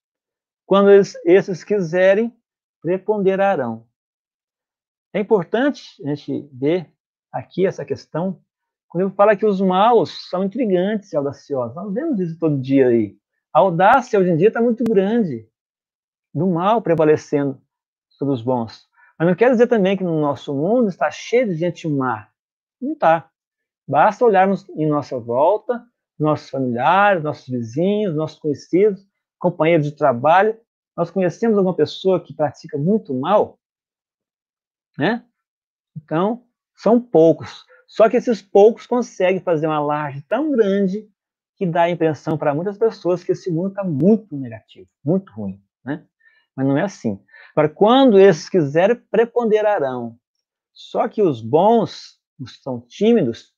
[0.65, 2.35] Quando eles, esses quiserem,
[2.81, 3.86] preponderarão.
[5.17, 6.93] É importante a gente ver
[7.33, 8.39] aqui essa questão,
[8.87, 11.75] quando ele fala que os maus são intrigantes e audaciosos.
[11.75, 13.17] Nós vemos isso todo dia aí.
[13.51, 15.49] A audácia hoje em dia está muito grande,
[16.31, 17.59] do mal prevalecendo
[18.07, 18.87] sobre os bons.
[19.17, 22.29] Mas não quer dizer também que no nosso mundo está cheio de gente má.
[22.79, 23.27] Não está.
[23.87, 25.83] Basta olharmos em nossa volta,
[26.19, 29.03] nossos familiares, nossos vizinhos, nossos conhecidos,
[29.39, 30.55] companheiros de trabalho.
[30.95, 33.57] Nós conhecemos alguma pessoa que pratica muito mal?
[34.97, 35.23] Né?
[35.95, 36.43] Então,
[36.75, 37.65] são poucos.
[37.87, 41.07] Só que esses poucos conseguem fazer uma laje tão grande
[41.55, 45.61] que dá a impressão para muitas pessoas que esse mundo está muito negativo, muito ruim.
[45.83, 46.05] Né?
[46.55, 47.19] Mas não é assim.
[47.55, 50.17] Para quando esses quiserem, preponderarão.
[50.73, 53.53] Só que os bons, os que são tímidos,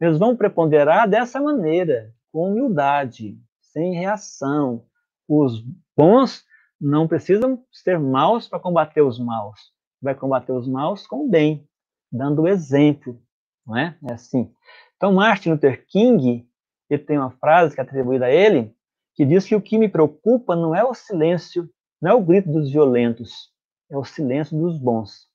[0.00, 4.84] eles vão preponderar dessa maneira, com humildade, sem reação.
[5.28, 5.64] Os
[5.96, 6.44] bons
[6.80, 9.75] não precisam ser maus para combater os maus.
[10.00, 11.66] Vai combater os maus com o bem,
[12.12, 13.20] dando o exemplo,
[13.66, 13.96] não é?
[14.08, 14.52] É assim.
[14.96, 16.48] Então, Martin Luther King,
[16.88, 18.74] ele tem uma frase que é atribuída a ele,
[19.14, 21.68] que diz que o que me preocupa não é o silêncio
[22.00, 23.50] não é o grito dos violentos,
[23.90, 25.28] é o silêncio dos bons.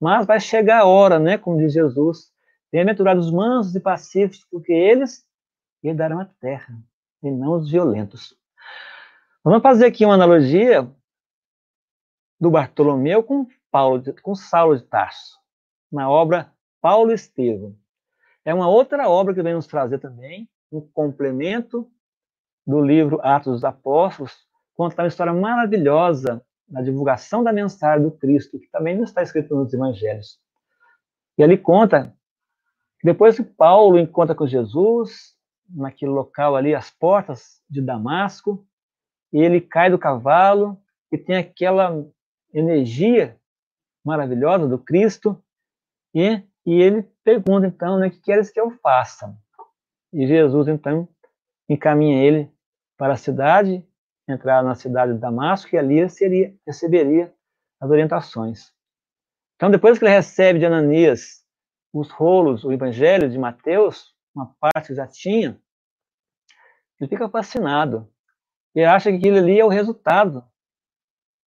[0.00, 2.32] Mas vai chegar a hora, né, como diz Jesus,
[2.72, 5.24] bem-aventurados os mansos e pacíficos, porque eles
[5.82, 6.76] herdarão a terra,
[7.22, 8.36] e não os violentos.
[9.44, 10.88] Vamos fazer aqui uma analogia
[12.40, 15.40] do Bartolomeu com Paulo, com Saulo de Tarso,
[15.90, 17.74] na obra Paulo Estevam.
[18.44, 21.90] É uma outra obra que vem nos trazer também um complemento
[22.66, 28.58] do livro Atos dos Apóstolos, conta uma história maravilhosa na divulgação da mensagem do Cristo,
[28.58, 30.38] que também não está escrito nos evangelhos.
[31.38, 32.14] E ele conta
[33.00, 35.34] que depois que Paulo encontra com Jesus,
[35.68, 38.66] naquele local ali, as portas de Damasco,
[39.32, 40.78] ele cai do cavalo
[41.10, 42.06] e tem aquela
[42.52, 43.38] energia
[44.04, 45.42] maravilhosa do Cristo,
[46.14, 49.36] e, e ele pergunta então, né, o que queres que eu faça?
[50.12, 51.08] E Jesus então
[51.68, 52.50] encaminha ele
[52.96, 53.86] para a cidade
[54.28, 57.34] entrar na cidade de Damasco e ali seria, receberia
[57.80, 58.72] as orientações.
[59.56, 61.42] Então, depois que ele recebe de Ananias
[61.92, 65.60] os rolos, o evangelho de Mateus, uma parte que já tinha,
[67.00, 68.08] ele fica fascinado.
[68.74, 70.44] Ele acha que aquilo ali é o resultado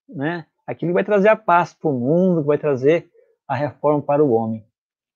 [0.08, 0.46] né?
[0.66, 3.08] Aquilo que vai trazer a paz para o mundo, que vai trazer
[3.46, 4.66] a reforma para o homem.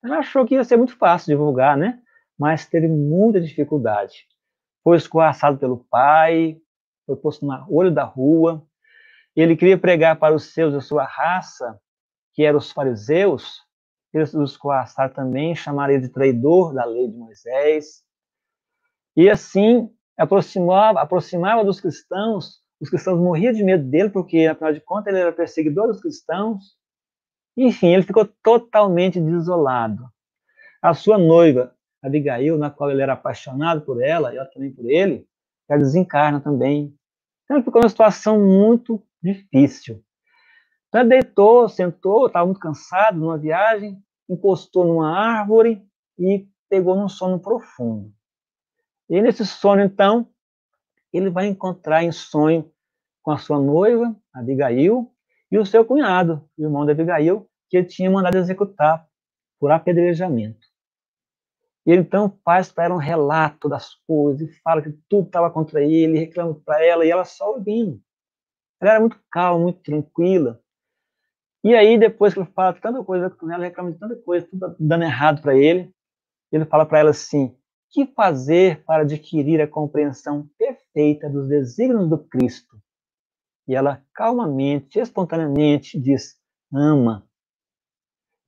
[0.02, 2.00] Ela achou que ia ser muito fácil divulgar, né?
[2.38, 4.26] Mas teve muita dificuldade.
[4.82, 6.58] Foi escorraçado pelo pai,
[7.04, 8.64] foi posto no olho da rua.
[9.36, 11.78] Ele queria pregar para os seus da sua raça,
[12.32, 13.60] que eram os fariseus.
[14.12, 18.02] Eles os escorraçaram também, chamaram ele de traidor da lei de Moisés.
[19.16, 22.59] E assim, aproximava, aproximava dos cristãos.
[22.80, 26.76] Os cristãos morriam de medo dele, porque, afinal de contas, ele era perseguidor dos cristãos.
[27.56, 30.08] Enfim, ele ficou totalmente desolado.
[30.80, 34.88] A sua noiva, Abigail, na qual ele era apaixonado por ela, e ela também por
[34.88, 35.28] ele,
[35.68, 36.96] ela desencarna também.
[37.44, 40.02] Então ele ficou numa situação muito difícil.
[40.88, 45.84] Então ele deitou, sentou, estava muito cansado numa viagem, encostou numa árvore
[46.18, 48.10] e pegou num sono profundo.
[49.08, 50.29] E nesse sono, então,
[51.12, 52.70] ele vai encontrar em sonho
[53.22, 55.10] com a sua noiva, Abigail,
[55.50, 59.06] e o seu cunhado, o irmão de Abigail, que ele tinha mandado executar
[59.58, 60.66] por apedrejamento.
[61.86, 65.50] E ele então faz para ela um relato das coisas e fala que tudo estava
[65.50, 68.00] contra ele, reclama para ela e ela só ouvindo.
[68.80, 70.60] Ela era muito calma, muito tranquila.
[71.62, 74.74] E aí, depois que ele fala tanta coisa com ela, reclama de tanta coisa, tudo
[74.78, 75.92] dando errado para ele,
[76.50, 77.54] ele fala para ela assim:
[77.90, 82.80] que fazer para adquirir a compreensão perfeita dos desígnios do Cristo?
[83.66, 86.38] E ela calmamente, espontaneamente diz:
[86.72, 87.26] ama.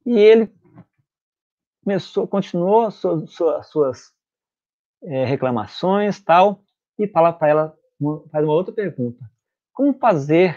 [0.04, 0.52] E ele
[1.84, 4.12] começou, continuou suas, suas, suas
[5.02, 6.64] é, reclamações, tal,
[6.98, 7.78] e fala para ela,
[8.30, 9.28] faz uma outra pergunta:
[9.72, 10.56] como fazer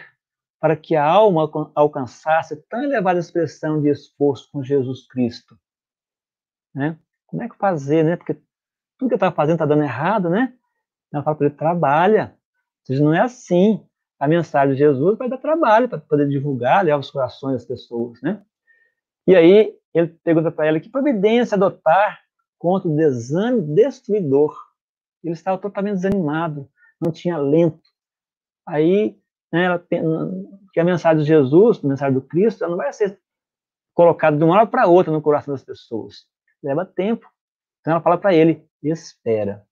[0.59, 5.59] para que a alma alcançasse tão elevada expressão de esforço com Jesus Cristo?
[6.73, 6.99] Né?
[7.27, 8.15] Como é que fazer, né?
[8.15, 8.35] Porque
[8.97, 10.53] tudo que eu estava fazendo está dando errado, né?
[11.13, 12.35] Ela fala para ele: trabalha.
[12.89, 13.85] Ou não é assim.
[14.19, 18.21] A mensagem de Jesus vai dar trabalho para poder divulgar, levar os corações das pessoas,
[18.21, 18.41] né?
[19.27, 22.19] E aí ele pergunta para ela que providência adotar
[22.57, 24.55] contra o desânimo destruidor.
[25.23, 26.69] Ele estava totalmente desanimado,
[27.01, 27.81] não tinha alento.
[28.67, 29.17] Aí,
[29.51, 29.85] né, ela,
[30.73, 33.19] que a mensagem de Jesus, a mensagem do Cristo, ela não vai ser
[33.93, 36.25] colocada de uma hora para outra no coração das pessoas.
[36.63, 37.27] Leva tempo.
[37.85, 39.63] Então ela fala para ele: espera.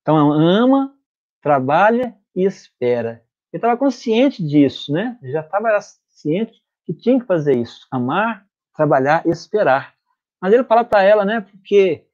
[0.00, 0.94] Então ama,
[1.42, 3.24] trabalha e espera.
[3.52, 5.18] Ele estava consciente disso, né?
[5.24, 5.76] Já estava
[6.08, 9.92] ciente que tinha que fazer isso: amar, trabalhar e esperar.
[10.40, 11.40] Mas ele fala para ela, né?
[11.40, 12.06] Porque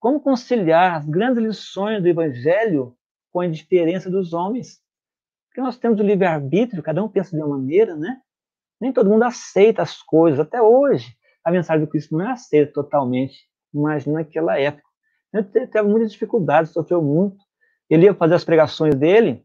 [0.00, 2.96] como conciliar as grandes lições do Evangelho
[3.32, 4.80] com a indiferença dos homens?
[5.46, 8.20] Porque nós temos o livre-arbítrio, cada um pensa de uma maneira, né?
[8.80, 10.40] Nem todo mundo aceita as coisas.
[10.40, 13.51] Até hoje, a mensagem do Cristo não é aceita totalmente.
[13.74, 14.82] Imagina naquela época.
[15.32, 17.38] Ele teve muitas dificuldades, sofreu muito.
[17.88, 19.44] Ele ia fazer as pregações dele,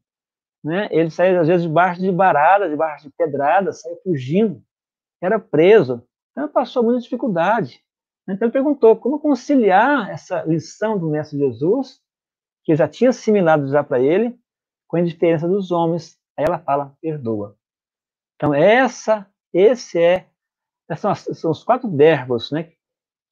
[0.64, 0.90] né?
[0.92, 4.62] Ele saía às vezes debaixo de barada, debaixo de pedrada, saía fugindo,
[5.22, 6.04] era preso.
[6.32, 7.82] Então, passou muita dificuldade.
[8.28, 12.02] Então, ele perguntou como conciliar essa lição do Mestre Jesus,
[12.64, 14.38] que já tinha assimilado já para ele,
[14.88, 16.18] com a indiferença dos homens.
[16.38, 17.58] Aí ela fala, perdoa.
[18.36, 20.28] Então, essa, esse é,
[20.96, 22.74] são, são os quatro verbos né,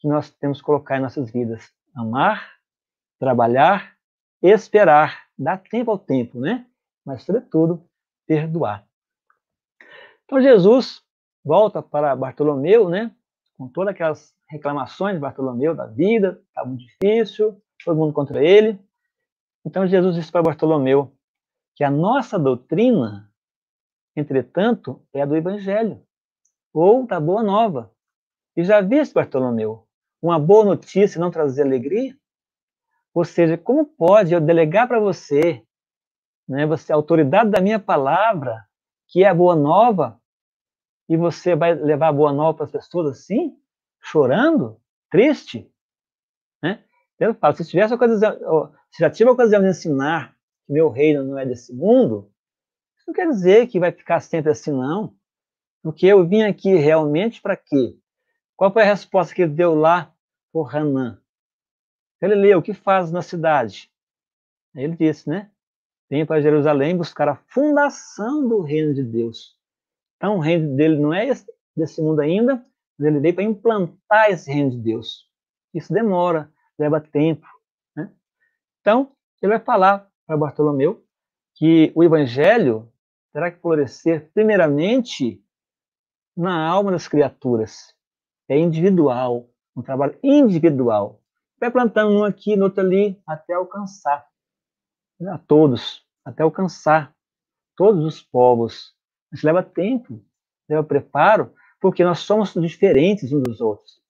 [0.05, 1.73] que nós temos que colocar em nossas vidas.
[1.95, 2.59] Amar,
[3.19, 3.95] trabalhar,
[4.39, 6.67] esperar, dar tempo ao tempo, né?
[7.03, 7.83] Mas, sobretudo,
[8.27, 8.87] perdoar.
[10.23, 11.01] Então, Jesus
[11.43, 13.11] volta para Bartolomeu, né?
[13.57, 18.79] Com todas aquelas reclamações de Bartolomeu da vida, está muito difícil, todo mundo contra ele.
[19.65, 21.11] Então Jesus disse para Bartolomeu
[21.73, 23.31] que a nossa doutrina,
[24.15, 26.05] entretanto, é a do Evangelho,
[26.71, 27.91] ou da Boa Nova.
[28.55, 29.87] E já viste, Bartolomeu,
[30.27, 32.17] uma boa notícia não trazer alegria?
[33.13, 35.63] Ou seja, como pode eu delegar para você,
[36.47, 38.65] né, você, a autoridade da minha palavra,
[39.07, 40.19] que é a boa nova,
[41.07, 43.55] e você vai levar a boa nova para as pessoas assim,
[44.01, 45.71] chorando, triste,
[46.61, 46.83] né?
[47.19, 51.23] Eu falo, se tivesse ocasião, se já tive a ocasião de ensinar que meu reino
[51.23, 52.31] não é desse mundo,
[52.97, 55.15] isso não quer dizer que vai ficar sempre assim, não.
[55.83, 57.95] Porque eu vim aqui realmente para quê?
[58.55, 60.14] Qual foi a resposta que ele deu lá
[60.55, 61.21] por Hanan?
[62.21, 63.91] Ele leu, o que faz na cidade?
[64.73, 65.51] Ele disse, né?
[66.09, 69.59] Vem para Jerusalém buscar a fundação do reino de Deus.
[70.15, 71.45] Então, o reino dele não é esse,
[71.75, 72.63] desse mundo ainda,
[72.97, 75.29] mas ele veio para implantar esse reino de Deus.
[75.73, 76.49] Isso demora,
[76.79, 77.45] leva tempo.
[77.93, 78.09] Né?
[78.79, 81.05] Então, ele vai falar para Bartolomeu
[81.55, 82.89] que o evangelho
[83.33, 85.43] terá que florescer primeiramente
[86.33, 87.93] na alma das criaturas.
[88.47, 91.21] É individual, um trabalho individual.
[91.59, 94.25] Vai plantando um aqui, no outro ali, até alcançar
[95.27, 97.15] a todos, até alcançar
[97.75, 98.93] todos os povos
[99.31, 100.23] Isso leva tempo,
[100.69, 104.01] leva preparo, porque nós somos diferentes uns dos outros.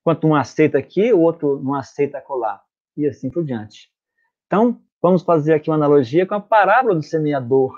[0.00, 2.62] Enquanto um aceita aqui, o outro não aceita colar,
[2.96, 3.90] e assim por diante.
[4.46, 7.74] Então, vamos fazer aqui uma analogia com a parábola do semeador,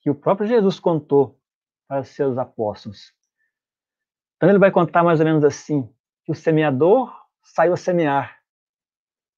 [0.00, 1.38] que o próprio Jesus contou
[1.86, 3.12] para seus apóstolos.
[4.36, 5.88] Então, ele vai contar mais ou menos assim:
[6.28, 7.10] que o semeador
[7.42, 8.38] saiu a semear.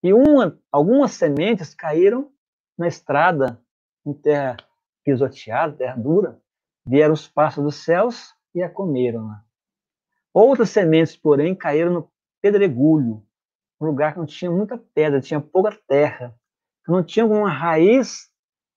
[0.02, 2.32] E uma, algumas sementes caíram
[2.76, 3.62] na estrada,
[4.04, 4.56] em terra
[5.04, 6.42] pisoteada, terra dura.
[6.84, 9.30] Vieram os pássaros dos céus e a comeram.
[10.34, 12.12] Outras sementes, porém, caíram no
[12.42, 13.24] pedregulho,
[13.80, 16.34] um lugar que não tinha muita pedra, tinha pouca terra,
[16.84, 18.28] que não tinha alguma raiz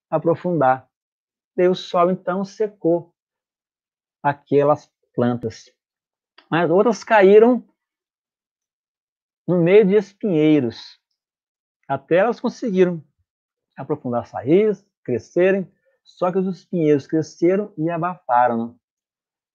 [0.08, 0.88] a aprofundar.
[1.56, 3.12] Daí o sol, então, secou
[4.22, 5.74] aquelas plantas.
[6.48, 7.64] Mas outras caíram
[9.46, 10.98] no meio de espinheiros.
[11.88, 13.02] Até elas conseguiram
[13.76, 15.70] aprofundar as raízes, crescerem,
[16.02, 18.68] só que os espinheiros cresceram e abafaram.
[18.68, 18.74] Né?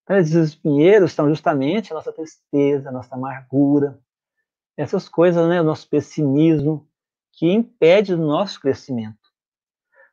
[0.03, 3.99] Então, esses espinheiros são justamente a nossa tristeza, a nossa amargura,
[4.75, 6.89] essas coisas, né, o nosso pessimismo,
[7.33, 9.17] que impede o nosso crescimento.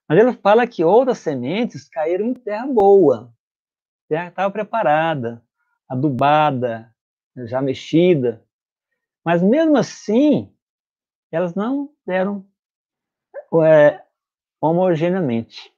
[0.08, 3.32] Mas ele fala que outras sementes caíram em terra boa,
[4.08, 5.42] terra que estava preparada,
[5.88, 6.94] adubada,
[7.46, 8.45] já mexida.
[9.26, 10.50] Mas mesmo assim,
[11.30, 12.46] elas não deram
[13.64, 14.02] é,
[14.60, 15.70] homogeneamente.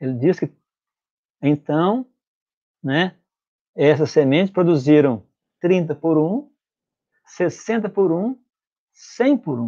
[0.00, 0.50] Ele diz que
[1.42, 2.06] então
[2.86, 3.16] né?
[3.74, 5.26] Essas sementes produziram
[5.60, 6.48] 30 por 1,
[7.26, 8.38] 60 por 1,
[8.92, 9.66] 100 por 1,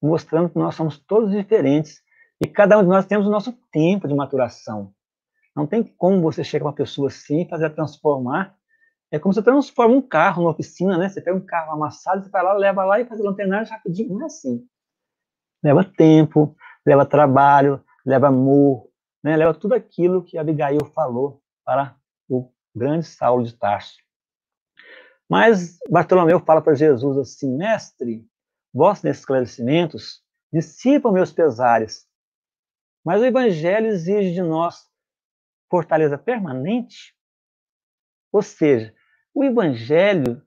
[0.00, 2.00] mostrando que nós somos todos diferentes
[2.40, 4.94] e cada um de nós temos o nosso tempo de maturação.
[5.54, 8.56] Não tem como você chegar uma pessoa assim e fazer transformar.
[9.12, 11.06] É como você transforma um carro na oficina, né?
[11.06, 14.14] Você pega um carro amassado, você vai lá, leva lá e faz a lanternagem rapidinho.
[14.14, 14.66] Não é assim.
[15.62, 18.90] Leva tempo, leva trabalho, leva amor,
[19.22, 19.36] né?
[19.36, 21.94] leva tudo aquilo que Abigail falou para
[22.26, 23.98] o grande Saulo de Tarso.
[25.28, 28.26] Mas Bartolomeu fala para Jesus assim: Mestre,
[28.72, 32.06] vós nesses esclarecimentos dissipam meus pesares,
[33.04, 34.90] mas o Evangelho exige de nós
[35.70, 37.14] fortaleza permanente.
[38.32, 38.94] Ou seja,
[39.34, 40.42] o Evangelho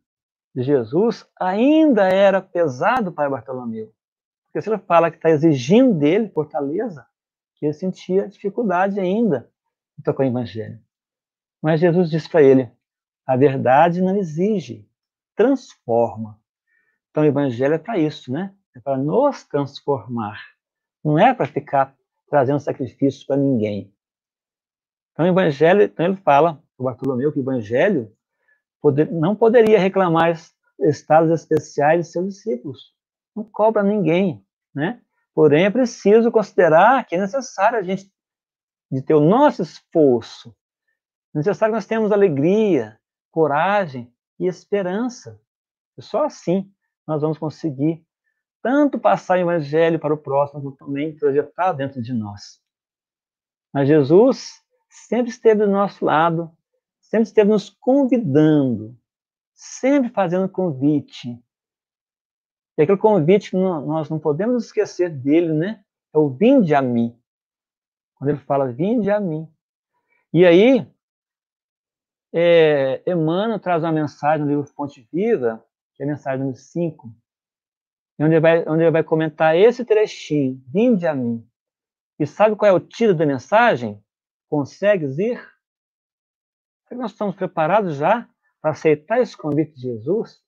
[0.54, 3.94] de Jesus ainda era pesado para Bartolomeu.
[4.46, 7.06] Porque se ele fala que está exigindo dele fortaleza,
[7.56, 9.50] que ele sentia dificuldade ainda
[10.00, 10.80] em tocar o Evangelho.
[11.62, 12.72] Mas Jesus disse para ele:
[13.26, 14.88] a verdade não exige,
[15.36, 16.40] transforma.
[17.10, 18.54] Então o evangelho é para isso, né?
[18.76, 20.40] É para nos transformar.
[21.04, 21.96] Não é para ficar
[22.30, 23.92] trazendo sacrifícios para ninguém.
[25.12, 28.15] Então o evangelho, então ele fala, o Bartolomeu, que o evangelho
[28.86, 30.40] poder, não poderia reclamar
[30.82, 32.94] estados especiais de seus discípulos.
[33.36, 35.02] Não cobra ninguém, né?
[35.34, 38.12] Porém, é preciso considerar que é necessário a gente
[38.92, 40.56] de ter o nosso esforço
[41.34, 42.98] é necessário que nós tenhamos alegria,
[43.30, 44.10] coragem
[44.40, 45.42] e esperança.
[45.98, 46.72] E só assim
[47.06, 48.06] nós vamos conseguir
[48.62, 52.62] tanto passar o evangelho para o próximo, como também projetar dentro de nós.
[53.74, 56.50] Mas Jesus sempre esteve do nosso lado,
[57.06, 58.98] sempre esteve nos convidando,
[59.54, 61.40] sempre fazendo convite.
[62.78, 65.84] E aquele convite que nós não podemos esquecer dele, né?
[66.14, 67.18] É o vinde a mim.
[68.16, 69.48] Quando ele fala vinde a mim.
[70.34, 70.86] E aí,
[72.34, 77.16] é, Emmanuel traz uma mensagem no livro Fonte Viva, que é a mensagem número 5,
[78.20, 81.48] onde ele vai, onde ele vai comentar esse trechinho, vinde a mim.
[82.20, 84.04] E sabe qual é o título da mensagem?
[84.50, 85.55] Consegues ir?
[86.88, 88.28] Será que nós estamos preparados já
[88.62, 90.40] para aceitar esse convite de Jesus?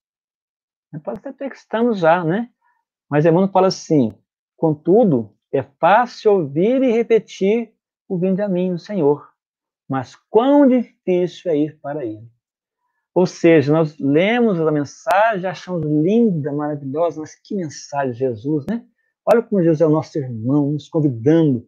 [1.03, 2.49] Pode ser até que estamos já, né?
[3.09, 4.13] Mas Emmanuel fala assim,
[4.55, 7.73] contudo, é fácil ouvir e repetir
[8.07, 9.27] o vinde a mim do Senhor
[9.88, 12.27] mas quão difícil é ir para ele.
[13.13, 18.85] Ou seja, nós lemos a mensagem, achamos linda, maravilhosa, mas que mensagem Jesus, né?
[19.25, 21.67] Olha como Jesus é o nosso irmão, nos convidando.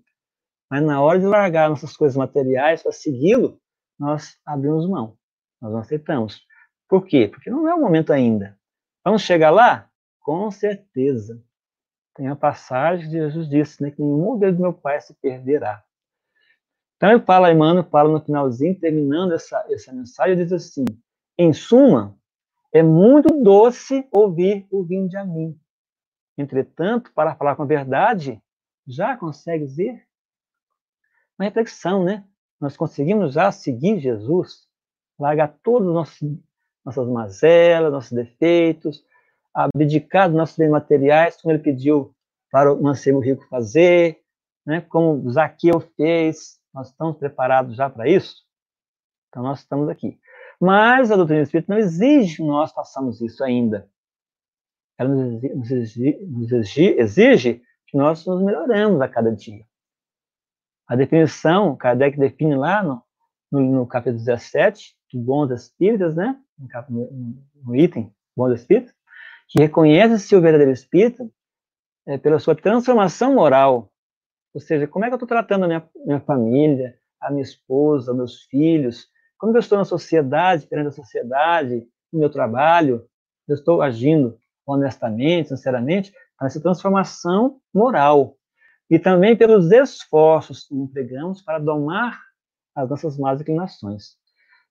[0.69, 3.59] Mas na hora de largar nossas coisas materiais para segui-lo,
[3.99, 5.17] nós abrimos mão,
[5.61, 6.45] nós não aceitamos.
[6.87, 7.27] Por quê?
[7.27, 8.57] Porque não é o momento ainda.
[9.03, 9.89] Vamos chegar lá?
[10.19, 11.43] Com certeza.
[12.15, 15.83] Tem a passagem que Jesus disse, né, que nenhum dedo do meu Pai se perderá.
[16.97, 20.83] Então ele fala, Emmanuel fala no finalzinho, terminando essa, essa mensagem, diz assim,
[21.37, 22.17] em suma,
[22.73, 25.57] é muito doce ouvir o vinde a mim.
[26.37, 28.41] Entretanto, para falar com a verdade,
[28.85, 30.05] já consegues ir?
[31.37, 32.25] Uma reflexão, né?
[32.59, 34.67] Nós conseguimos já seguir Jesus,
[35.17, 36.19] largar todas as
[36.85, 39.03] nossas mazelas, nossos defeitos,
[39.53, 42.13] abdicar dos nossos bens materiais, como ele pediu
[42.51, 44.21] para o mancebo rico fazer,
[44.65, 44.81] né?
[44.81, 48.43] como Zaqueu fez, Nós estamos preparados já para isso?
[49.29, 50.19] Então, nós estamos aqui.
[50.59, 53.89] Mas a doutrina espírita não exige que nós façamos isso ainda.
[54.97, 59.65] Ela nos exige, nos exige, exige que nós nos melhoremos a cada dia.
[60.89, 63.03] A definição, Kardec define lá no,
[63.51, 66.35] no, no capítulo 17, do Bons Espíritas, né?
[66.89, 68.91] No, no item Bons Espíritas,
[69.47, 71.31] que reconhece-se o verdadeiro espírito
[72.07, 73.91] é, pela sua transformação moral.
[74.51, 78.11] Ou seja, como é que eu estou tratando a minha, minha família, a minha esposa,
[78.11, 83.07] meus filhos, como eu estou na sociedade, perante a sociedade, no meu trabalho,
[83.47, 86.11] eu estou agindo honestamente, sinceramente,
[86.41, 88.38] nessa transformação moral.
[88.89, 92.19] E também pelos esforços que empregamos para domar
[92.75, 94.17] as nossas más inclinações.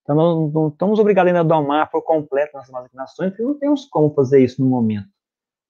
[0.02, 3.58] Então, nós não estamos obrigados ainda a domar por completo nossas más inclinações, porque não
[3.58, 5.08] temos como fazer isso no momento.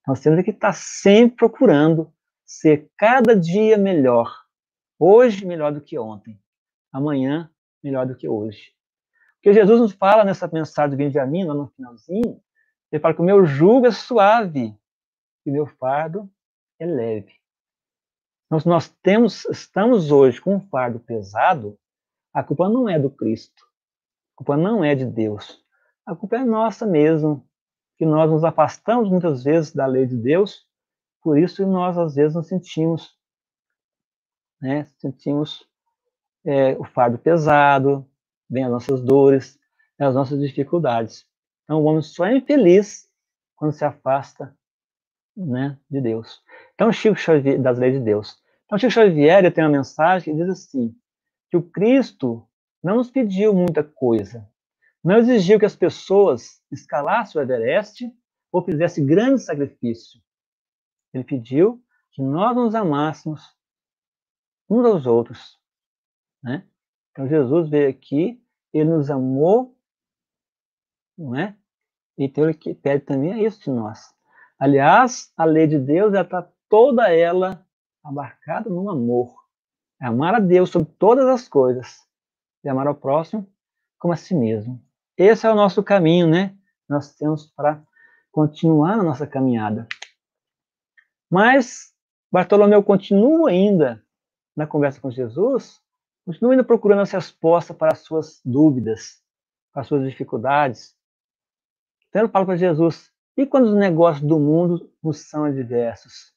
[0.07, 2.13] Nós temos que estar sempre procurando
[2.47, 4.33] ser cada dia melhor.
[4.99, 6.41] Hoje, melhor do que ontem.
[6.93, 7.51] Amanhã,
[7.83, 8.73] melhor do que hoje.
[9.37, 12.41] Porque Jesus nos fala nessa mensagem do mim, lá no finalzinho,
[12.91, 14.75] ele fala que o meu jugo é suave
[15.45, 16.31] e meu fardo
[16.79, 17.35] é leve.
[18.49, 21.79] Então, se nós temos, estamos hoje com um fardo pesado,
[22.33, 23.63] a culpa não é do Cristo.
[24.35, 25.63] A culpa não é de Deus.
[26.07, 27.47] A culpa é nossa mesmo.
[27.99, 30.67] Que nós nos afastamos muitas vezes da lei de Deus,
[31.21, 33.19] por isso nós às vezes nos sentimos,
[34.61, 35.69] né, sentimos
[36.45, 38.09] é, o fardo pesado,
[38.49, 39.59] vem as nossas dores,
[39.99, 41.27] as nossas dificuldades.
[41.65, 43.11] Então, o homem só é infeliz
[43.57, 44.57] quando se afasta
[45.37, 46.41] né, de Deus.
[46.79, 48.41] Então, Chico Xavier, das leis de Deus.
[48.65, 50.95] Então, Chico Xavier tem uma mensagem que diz assim,
[51.51, 52.49] que o Cristo
[52.81, 54.49] não nos pediu muita coisa.
[55.03, 58.09] Não exigiu que as pessoas escalassem o Everest
[58.53, 60.21] ou fizessem grande sacrifício.
[61.13, 63.43] Ele pediu que nós nos amássemos
[64.71, 65.59] uns aos outros.
[66.41, 66.65] Né?
[67.11, 68.41] Então Jesus veio aqui,
[68.73, 69.77] ele nos amou,
[71.17, 71.57] não é?
[72.17, 74.15] Então ele pede também é isso de nós.
[74.59, 77.65] Aliás, a lei de Deus está toda ela
[78.03, 79.35] abarcada no amor.
[80.01, 82.07] É amar a Deus sobre todas as coisas
[82.65, 83.47] e amar ao próximo
[83.99, 84.81] como a si mesmo.
[85.17, 86.57] Esse é o nosso caminho, né?
[86.89, 87.83] Nós temos para
[88.31, 89.87] continuar na nossa caminhada.
[91.31, 91.93] Mas
[92.31, 94.03] Bartolomeu continua ainda
[94.57, 95.83] na conversa com Jesus
[96.29, 99.23] Continue ainda procurando as respostas para as suas dúvidas,
[99.73, 100.95] para as suas dificuldades.
[102.07, 106.35] Então eu falo para Jesus, e quando os negócios do mundo nos são adversos?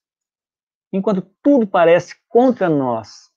[0.91, 3.31] Enquanto tudo parece contra nós.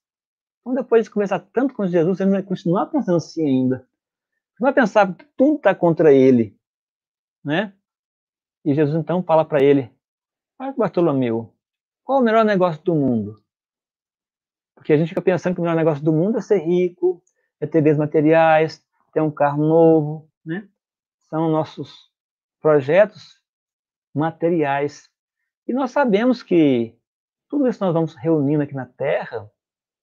[0.61, 3.86] Então depois de conversar tanto com Jesus, ele vai continuar pensando assim ainda.
[4.59, 6.59] Vai pensar que tudo está contra ele.
[7.44, 7.72] Né?
[8.64, 9.90] E Jesus então fala para ele,
[10.76, 11.55] Bartolomeu,
[12.02, 13.42] qual o melhor negócio do mundo?
[14.74, 17.22] Porque a gente fica pensando que o melhor negócio do mundo é ser rico,
[17.61, 18.82] é ter bens materiais,
[19.12, 20.68] ter um carro novo, né?
[21.28, 22.11] São nossos
[22.61, 23.40] projetos
[24.14, 25.11] materiais.
[25.66, 26.98] E nós sabemos que
[27.55, 29.48] tudo isso nós vamos reunindo aqui na Terra,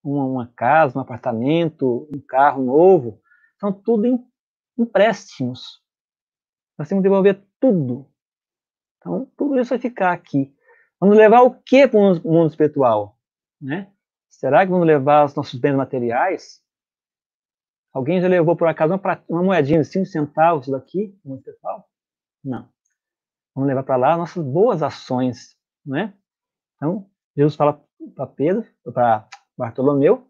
[0.02, 3.22] uma, uma casa, um apartamento, um carro novo,
[3.60, 4.26] são tudo
[4.78, 5.84] empréstimos.
[6.78, 8.10] Nós temos que devolver tudo.
[8.98, 10.56] Então, tudo isso vai ficar aqui.
[10.98, 13.20] Vamos levar o que para o mundo espiritual?
[13.60, 13.92] Né?
[14.30, 16.64] Será que vamos levar os nossos bens materiais?
[17.92, 21.86] Alguém já levou por acaso uma, uma moedinha de 5 centavos daqui, no pessoal?
[22.42, 22.70] Não.
[23.54, 26.14] Vamos levar para lá nossas boas ações, né?
[26.78, 27.82] Então, Jesus fala
[28.16, 29.28] para Pedro, para
[29.58, 30.28] Bartolomeu,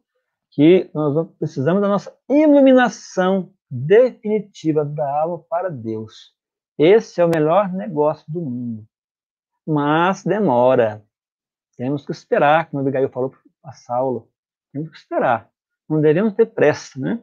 [0.51, 6.35] que nós precisamos da nossa iluminação definitiva da alma para Deus.
[6.77, 8.85] Esse é o melhor negócio do mundo.
[9.65, 11.05] Mas demora.
[11.77, 13.33] Temos que esperar, como Abigail falou
[13.63, 14.29] a Saulo.
[14.73, 15.49] Temos que esperar.
[15.87, 17.21] Não devemos ter pressa, né?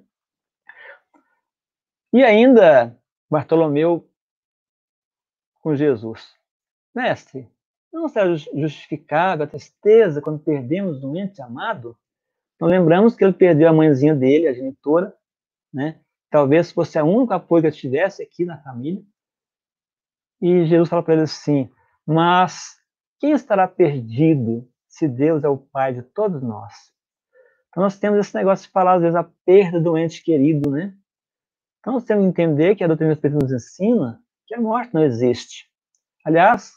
[2.12, 2.96] E ainda,
[3.30, 4.10] Bartolomeu
[5.60, 6.34] com Jesus.
[6.94, 7.48] Mestre,
[7.92, 11.96] não será justificável a tristeza quando perdemos um ente amado?
[12.56, 15.14] Então lembramos que ele perdeu a mãezinha dele, a genitora,
[15.72, 16.00] né?
[16.30, 19.02] Talvez fosse a única apoio que eu tivesse aqui na família.
[20.40, 21.70] E Jesus fala para ele assim:
[22.06, 22.76] Mas
[23.18, 26.74] quem estará perdido se Deus é o Pai de todos nós.
[27.68, 30.94] Então nós temos esse negócio de falar, às vezes, a perda do ente querido, né?
[31.80, 35.04] Então nós temos que entender que a doutrina espírita nos ensina que a morte não
[35.04, 35.70] existe.
[36.24, 36.72] Aliás,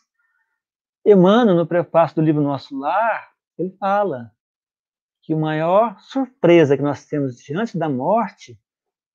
[1.05, 4.31] Emmanuel, no prefácio do livro Nosso Lar, ele fala
[5.23, 8.59] que a maior surpresa que nós temos diante da morte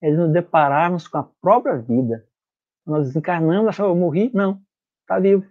[0.01, 2.29] é de nos depararmos com a própria vida.
[2.85, 4.31] Nós desencarnamos, achamos, eu morri?
[4.35, 4.63] Não,
[5.03, 5.45] está vivo.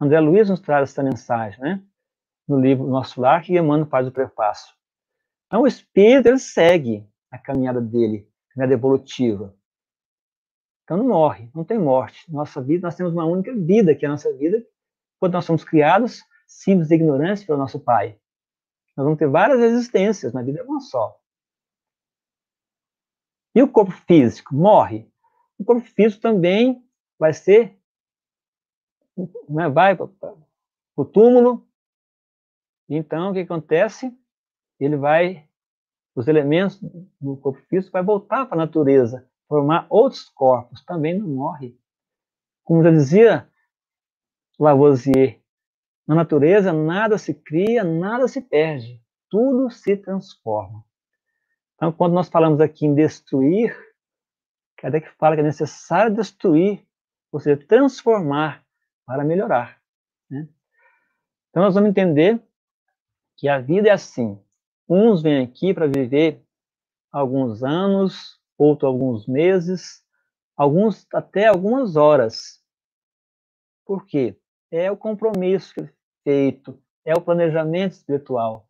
[0.00, 1.82] André Luiz nos traz essa mensagem, né?
[2.48, 4.74] no livro Nosso Lar, que Emmanuel faz o prefácio.
[5.46, 9.54] Então, o espírito, ele segue a caminhada dele, a caminhada evolutiva.
[10.84, 12.30] Então, não morre, não tem morte.
[12.30, 14.64] Nossa vida, nós temos uma única vida, que é a nossa vida,
[15.22, 18.18] quando nós somos criados, simples e ignorantes pelo nosso Pai.
[18.96, 21.16] Nós vamos ter várias existências, na vida é uma só.
[23.54, 25.08] E o corpo físico morre.
[25.56, 26.84] O corpo físico também
[27.16, 27.78] vai ser,
[29.48, 30.08] né, vai para
[30.96, 31.68] o túmulo.
[32.88, 34.12] Então, o que acontece?
[34.80, 35.48] Ele vai,
[36.16, 36.80] os elementos
[37.20, 40.84] do corpo físico vai voltar para a natureza, formar outros corpos.
[40.84, 41.78] Também não morre.
[42.64, 43.51] Como já dizia
[44.62, 45.40] Lavoisier,
[46.06, 50.84] na natureza nada se cria, nada se perde, tudo se transforma.
[51.74, 53.76] Então, quando nós falamos aqui em destruir,
[54.76, 56.86] Kardec fala que é necessário destruir,
[57.32, 58.64] ou seja, transformar
[59.04, 59.80] para melhorar.
[60.30, 60.48] Né?
[61.50, 62.40] Então, nós vamos entender
[63.36, 64.40] que a vida é assim.
[64.88, 66.40] Uns vêm aqui para viver
[67.10, 70.04] alguns anos, outros alguns meses,
[70.56, 72.62] alguns até algumas horas.
[73.84, 74.38] Por quê?
[74.72, 75.86] É o compromisso
[76.24, 78.66] feito, é o planejamento espiritual.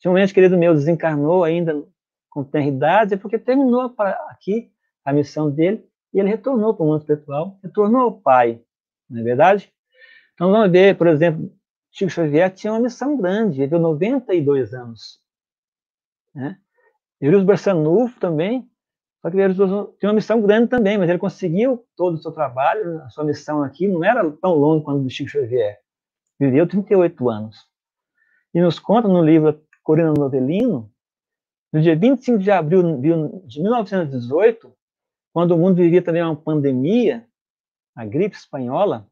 [0.00, 1.80] Se um ente querido meu desencarnou ainda
[2.28, 3.94] com tenridade, é porque terminou
[4.28, 4.72] aqui
[5.04, 8.60] a missão dele e ele retornou para o mundo espiritual, retornou ao Pai,
[9.08, 9.72] não é verdade?
[10.34, 11.56] Então vamos ver, por exemplo,
[11.92, 15.20] Chico Xavier tinha uma missão grande, viveu 92 anos.
[16.34, 16.58] Né?
[17.20, 18.68] Eurius Barçanufo também,
[19.28, 19.56] só que Eurius
[19.98, 23.62] tinha uma missão grande também, mas ele conseguiu todo o seu trabalho, a sua missão
[23.62, 25.78] aqui não era tão longa quanto do Chico Xavier.
[26.40, 27.66] Viveu 38 anos.
[28.54, 30.90] E nos conta no livro Corina Novelino,
[31.70, 32.82] no dia 25 de abril
[33.46, 34.72] de 1918,
[35.32, 37.26] quando o mundo vivia também uma pandemia,
[37.94, 39.06] a gripe espanhola,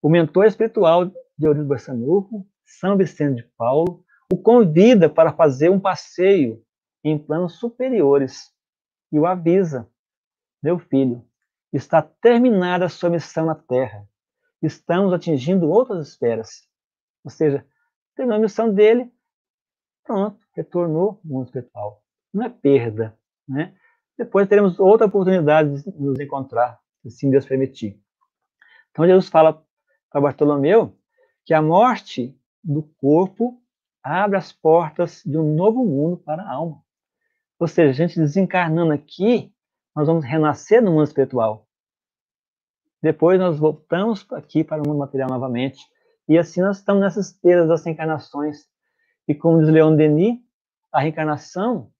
[0.00, 5.78] o mentor espiritual de Eurípides Barçanufo, São Vicente de Paulo, o convida para fazer um
[5.78, 6.62] passeio
[7.04, 8.55] em planos superiores
[9.12, 9.88] e o avisa:
[10.62, 11.24] Meu filho,
[11.72, 14.08] está terminada a sua missão na Terra.
[14.62, 16.66] Estamos atingindo outras esferas.
[17.24, 17.66] Ou seja,
[18.14, 19.12] terminou a missão dele,
[20.04, 22.02] pronto, retornou ao mundo espiritual.
[22.32, 23.74] Não é perda, né?
[24.16, 28.00] Depois teremos outra oportunidade de nos encontrar, se assim Deus permitir.
[28.90, 29.62] Então Jesus fala
[30.10, 30.96] para Bartolomeu
[31.44, 33.62] que a morte do corpo
[34.02, 36.82] abre as portas de um novo mundo para a alma.
[37.58, 39.52] Ou seja, a gente desencarnando aqui,
[39.94, 41.66] nós vamos renascer no mundo espiritual.
[43.02, 45.80] Depois nós voltamos aqui para o mundo material novamente.
[46.28, 48.66] E assim nós estamos nessas esteiras das reencarnações.
[49.28, 50.38] E como diz Leon Denis,
[50.92, 51.92] a reencarnação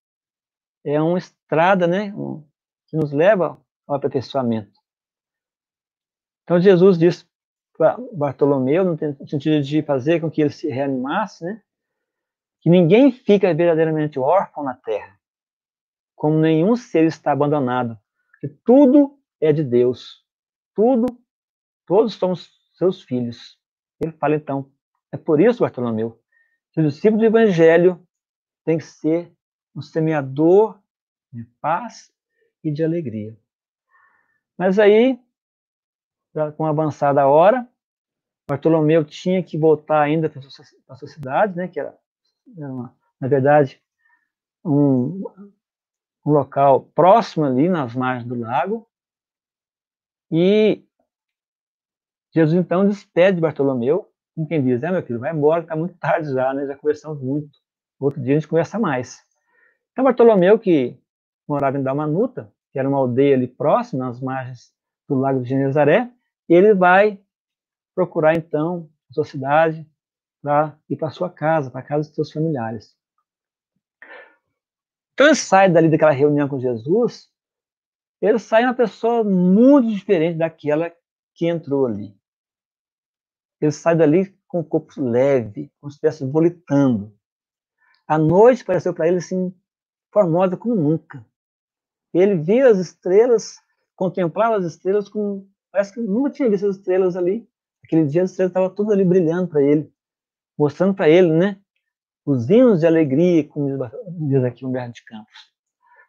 [0.85, 2.13] é uma estrada né,
[2.87, 4.79] que nos leva ao aperfeiçoamento.
[6.45, 7.27] Então Jesus disse
[7.77, 8.97] para Bartolomeu, no
[9.29, 11.63] sentido de fazer com que ele se reanimasse, né,
[12.61, 15.16] que ninguém fica verdadeiramente órfão na terra,
[16.17, 17.97] como nenhum ser está abandonado,
[18.41, 20.25] que tudo é de Deus,
[20.75, 21.07] tudo,
[21.87, 23.59] todos somos seus filhos.
[24.01, 24.73] Ele fala então,
[25.13, 26.21] é por isso, Bartolomeu,
[26.73, 28.05] que o discípulo do Evangelho
[28.65, 29.33] tem que ser
[29.75, 30.81] um semeador
[31.33, 32.11] de paz
[32.65, 33.39] e de alegria.
[34.59, 35.21] Mas aí,
[36.57, 37.69] com a avançada hora,
[38.49, 40.41] Bartolomeu tinha que voltar ainda para
[40.89, 41.99] a sua cidade, né, que era,
[42.57, 43.83] uma, na verdade,
[44.65, 45.23] um,
[46.27, 48.87] um local próximo ali, nas margens do lago.
[50.31, 50.85] E
[52.35, 56.33] Jesus então despede Bartolomeu, com quem diz, é meu filho, vai embora, está muito tarde
[56.33, 57.59] já, né, já conversamos muito.
[57.99, 59.25] Outro dia a gente conversa mais.
[59.93, 60.99] Então, Bartolomeu, que
[61.49, 64.75] morava em Dalmanuta, que era uma aldeia ali próxima, nas margens
[65.09, 66.11] do Lago de Genezaré,
[66.49, 67.19] ele vai
[67.95, 69.89] procurar, então, a sua cidade
[70.43, 72.96] para ir para sua casa, para a casa dos seus familiares.
[75.17, 77.31] Então, ele sai dali daquela reunião com Jesus,
[78.21, 80.93] ele sai uma pessoa muito diferente daquela
[81.35, 82.15] que entrou ali.
[83.59, 87.17] Ele sai dali com o corpo leve, como se estivesse volitando.
[88.07, 89.55] A noite pareceu para ele assim,
[90.13, 91.27] formosa como nunca.
[92.13, 93.59] Ele via as estrelas,
[93.95, 97.49] contemplava as estrelas como parece que nunca tinha visto as estrelas ali.
[97.83, 99.91] Aquele dia as estrelas estavam todas ali brilhando para ele,
[100.59, 101.59] mostrando para ele, né?
[102.27, 103.69] Os hinos de alegria, como
[104.29, 105.33] diz aqui Humberto de Campos.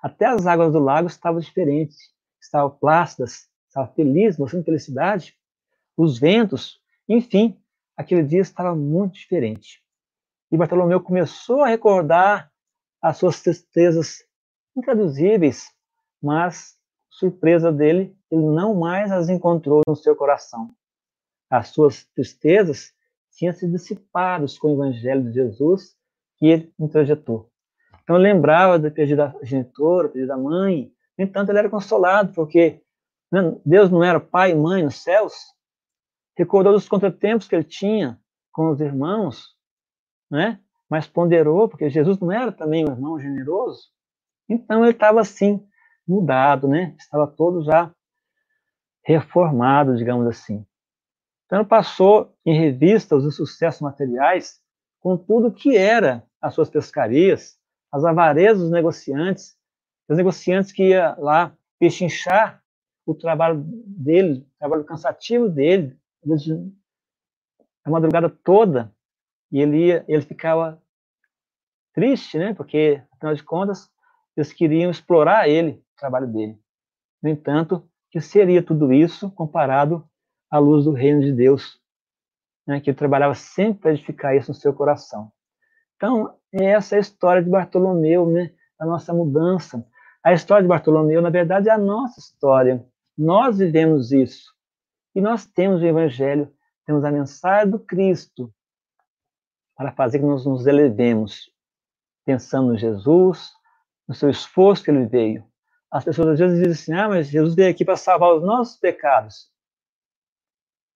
[0.02, 2.12] Até as águas do lago estavam diferentes,
[2.42, 5.38] estavam plácidas, estavam felizes, mostrando felicidade.
[5.96, 7.56] Os ventos, enfim,
[7.96, 9.84] aquele dia estava muito diferente.
[10.52, 12.52] E Bartolomeu começou a recordar
[13.00, 14.26] as suas tristezas
[14.76, 15.72] intraduzíveis,
[16.20, 16.80] mas,
[17.12, 20.76] surpresa dele, ele não mais as encontrou no seu coração.
[21.48, 22.92] As suas tristezas
[23.34, 25.96] tinham se dissipado com o Evangelho de Jesus
[26.38, 27.50] que ele introjetou.
[28.04, 30.92] Então lembrava de pedir da genitora, pedir da mãe.
[31.18, 32.82] No entanto, ele era consolado, porque
[33.32, 35.34] né, Deus não era pai e mãe nos céus.
[36.38, 38.20] Recordou dos contratempos que ele tinha
[38.52, 39.56] com os irmãos,
[40.32, 40.60] né?
[40.90, 43.90] mas ponderou, porque Jesus não era também um irmão generoso.
[44.48, 45.66] Então ele estava assim,
[46.08, 46.96] mudado, né?
[46.98, 47.94] Estava todo já
[49.04, 50.66] reformado, digamos assim.
[51.46, 54.62] Então passou em revista os insucessos materiais
[55.00, 57.58] com tudo que era as suas pescarias,
[57.92, 59.58] as avarezas dos negociantes,
[60.10, 62.62] os negociantes que ia lá pechinchar
[63.06, 65.98] o trabalho dele, o trabalho cansativo dele,
[67.84, 68.94] a madrugada toda,
[69.52, 70.82] e ele ia, ele ficava
[71.94, 72.54] triste, né?
[72.54, 73.90] Porque afinal de contas
[74.36, 76.60] eles queriam explorar ele, o trabalho dele.
[77.22, 80.08] No entanto, que seria tudo isso comparado
[80.50, 81.82] à luz do reino de Deus,
[82.68, 85.32] né, que ele trabalhava sempre para edificar isso no seu coração.
[85.96, 89.86] Então, essa é a história de Bartolomeu, né, a nossa mudança.
[90.24, 92.86] A história de Bartolomeu, na verdade, é a nossa história.
[93.18, 94.54] Nós vivemos isso.
[95.16, 96.54] E nós temos o Evangelho,
[96.86, 98.54] temos a mensagem do Cristo
[99.76, 101.52] para fazer que nós nos elevemos,
[102.26, 103.52] pensando em Jesus,
[104.08, 105.44] no seu esforço que ele veio.
[105.92, 108.78] As pessoas às vezes dizem assim: ah, mas Jesus veio aqui para salvar os nossos
[108.78, 109.50] pecados.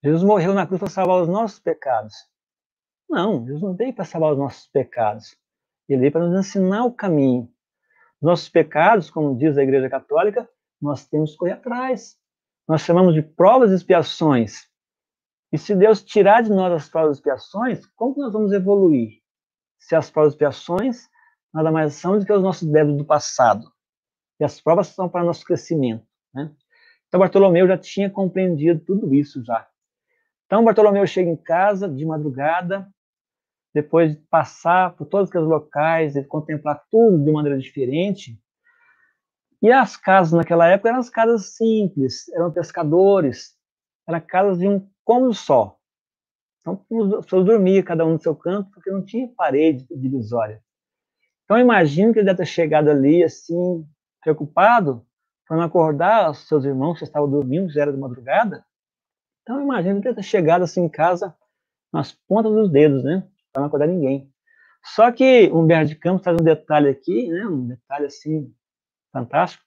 [0.03, 2.13] Jesus morreu na cruz para salvar os nossos pecados.
[3.09, 5.35] Não, Jesus não veio para salvar os nossos pecados.
[5.87, 7.51] Ele veio para nos ensinar o caminho.
[8.21, 10.49] Nossos pecados, como diz a Igreja Católica,
[10.81, 12.17] nós temos que correr atrás.
[12.67, 14.67] Nós chamamos de provas e expiações.
[15.51, 19.19] E se Deus tirar de nós as provas e expiações, como nós vamos evoluir?
[19.77, 21.09] Se as provas e expiações
[21.53, 23.71] nada mais são do que os nossos débitos do passado.
[24.39, 26.05] E as provas são para nosso crescimento.
[26.33, 26.51] Né?
[27.07, 29.67] Então, Bartolomeu já tinha compreendido tudo isso já.
[30.51, 32.85] Então, Bartolomeu chega em casa de madrugada,
[33.73, 38.37] depois de passar por todos aqueles locais e contemplar tudo de maneira diferente.
[39.61, 43.55] E as casas naquela época eram as casas simples, eram pescadores,
[44.05, 45.77] eram casas de um cômodo só.
[46.59, 46.85] Então,
[47.17, 50.61] as pessoas dormiam cada um no seu canto, porque não tinha parede divisória.
[51.45, 53.87] Então, imagino que ele deve ter chegado ali, assim,
[54.21, 55.07] preocupado,
[55.47, 58.65] para não acordar os seus irmãos que estavam dormindo, já era de madrugada.
[59.41, 61.35] Então, deve ter chegado, assim, em casa,
[61.91, 63.27] nas pontas dos dedos, né?
[63.51, 64.31] Para não acordar ninguém.
[64.83, 67.45] Só que Humberto de Campos traz um detalhe aqui, né?
[67.45, 68.53] Um detalhe, assim,
[69.11, 69.63] fantástico.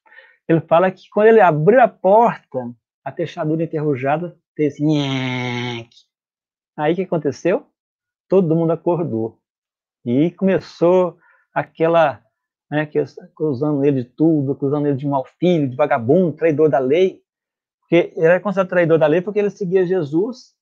[0.49, 2.59] Ele fala que quando ele abriu a porta,
[3.05, 4.77] a fechadura enferrujada fez
[6.77, 7.67] Aí o que aconteceu?
[8.29, 9.39] Todo mundo acordou.
[10.05, 11.19] E começou
[11.53, 12.23] aquela,
[12.71, 16.79] né, que acusando ele de tudo, acusando ele de mau filho, de vagabundo, traidor da
[16.79, 17.24] lei,
[17.85, 20.55] porque ele era considerado traidor da lei porque ele seguia Jesus,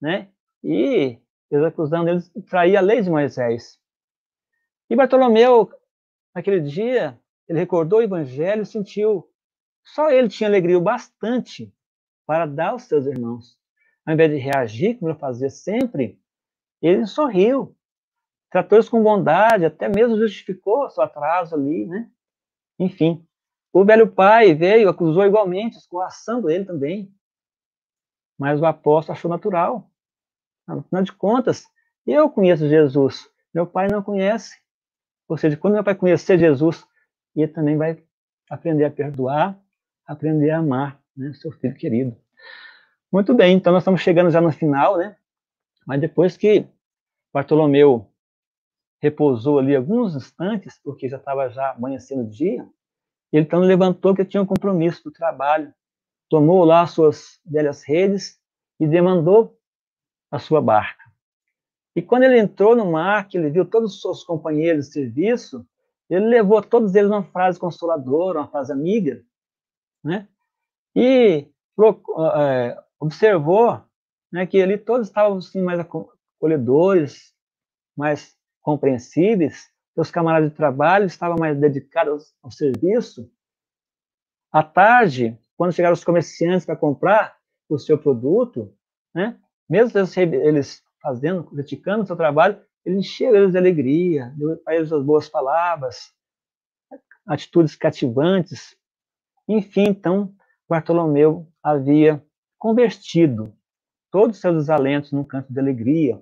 [0.00, 0.28] né,
[0.64, 1.18] e
[1.50, 3.78] eles acusando ele de trair a lei de Moisés.
[4.90, 5.70] E Bartolomeu,
[6.34, 7.18] naquele dia,
[7.48, 9.28] ele recordou o evangelho e sentiu,
[9.84, 11.72] só ele tinha alegria o bastante
[12.26, 13.58] para dar aos seus irmãos.
[14.04, 16.20] Ao invés de reagir, como ele fazia sempre,
[16.80, 17.76] ele sorriu
[18.52, 22.10] tratou isso com bondade, até mesmo justificou seu atraso ali, né?
[22.78, 23.26] Enfim,
[23.72, 27.12] o velho pai veio, acusou igualmente, escorraçando ele também.
[28.38, 29.90] Mas o apóstolo achou natural.
[30.66, 31.64] Afinal de contas,
[32.06, 34.60] eu conheço Jesus, meu pai não conhece.
[35.28, 36.86] Ou seja, quando meu pai conhecer Jesus,
[37.34, 38.02] ele também vai
[38.50, 39.58] aprender a perdoar,
[40.06, 42.16] aprender a amar né, seu filho querido.
[43.10, 45.16] Muito bem, então nós estamos chegando já no final, né?
[45.86, 46.66] Mas depois que
[47.32, 48.06] Bartolomeu
[49.00, 52.66] repousou ali alguns instantes, porque já estava já amanhecendo o dia,
[53.32, 55.72] ele então levantou que tinha um compromisso do trabalho,
[56.28, 58.38] tomou lá suas velhas redes
[58.78, 59.58] e demandou
[60.30, 61.02] a sua barca.
[61.94, 65.66] E quando ele entrou no mar, que ele viu todos os seus companheiros de serviço,
[66.08, 69.24] ele levou todos eles uma frase consoladora, uma frase amiga,
[70.04, 70.28] né?
[70.94, 71.46] E
[72.34, 73.82] é, observou
[74.30, 77.34] né, que ali todos estavam assim, mais acolhedores,
[77.96, 83.30] mais compreensíveis, seus camaradas de trabalho estavam mais dedicados ao serviço.
[84.50, 87.36] À tarde, quando chegaram os comerciantes para comprar
[87.68, 88.74] o seu produto,
[89.14, 89.38] né,
[89.68, 94.92] mesmo eles fazendo, criticando o seu trabalho, ele encheu eles de alegria, deu para eles
[94.92, 96.12] as boas palavras,
[97.26, 98.76] atitudes cativantes.
[99.48, 100.34] Enfim, então,
[100.68, 102.24] Bartolomeu havia
[102.58, 103.54] convertido
[104.10, 106.20] todos os seus desalentos num canto de alegria.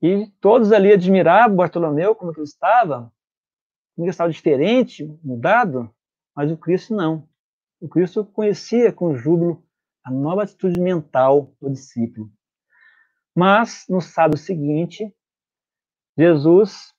[0.00, 3.12] E todos ali admiravam Bartolomeu, como ele estava,
[3.94, 5.92] como ele estava diferente, mudado,
[6.34, 7.28] mas o Cristo não.
[7.80, 9.64] O Cristo conhecia com júbilo
[10.04, 12.30] a nova atitude mental do discípulo.
[13.34, 15.14] Mas, no sábado seguinte,
[16.16, 16.92] Jesus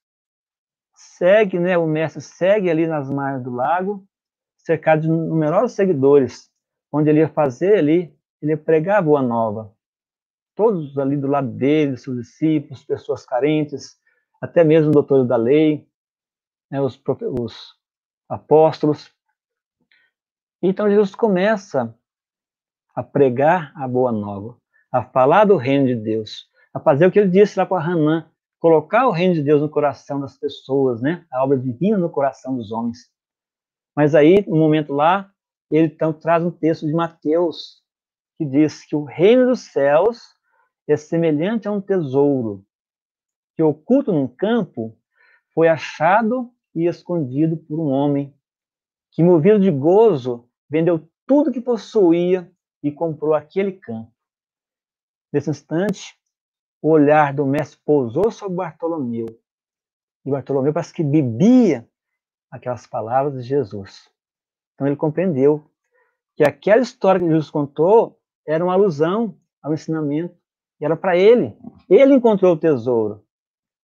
[0.94, 4.06] segue, né, o mestre segue ali nas margens do lago,
[4.58, 6.50] cercado de numerosos seguidores,
[6.92, 9.74] onde ele ia fazer ali, ele ia pregar a boa nova.
[10.60, 13.98] Todos ali do lado dele, seus discípulos, pessoas carentes,
[14.42, 15.88] até mesmo doutores da lei,
[16.70, 17.02] né, os,
[17.40, 17.76] os
[18.28, 19.10] apóstolos.
[20.62, 21.98] Então Jesus começa
[22.94, 24.58] a pregar a boa nova,
[24.92, 28.30] a falar do reino de Deus, a fazer o que ele disse lá para Hanã,
[28.60, 31.26] colocar o reino de Deus no coração das pessoas, né?
[31.32, 33.10] A obra divina no coração dos homens.
[33.96, 35.32] Mas aí, no momento lá,
[35.72, 37.82] ele então traz um texto de Mateus
[38.38, 40.38] que diz que o reino dos céus
[40.92, 42.66] é semelhante a um tesouro
[43.56, 44.98] que oculto num campo
[45.54, 48.34] foi achado e escondido por um homem
[49.12, 52.50] que, movido de gozo, vendeu tudo que possuía
[52.82, 54.14] e comprou aquele campo.
[55.32, 56.18] Nesse instante,
[56.82, 59.28] o olhar do mestre pousou sobre Bartolomeu.
[60.26, 61.88] E Bartolomeu parece que bebia
[62.50, 64.10] aquelas palavras de Jesus.
[64.74, 65.70] Então ele compreendeu
[66.36, 68.18] que aquela história que Jesus contou
[68.48, 70.39] era uma alusão ao ensinamento,
[70.80, 71.56] e era para ele.
[71.90, 73.26] Ele encontrou o tesouro.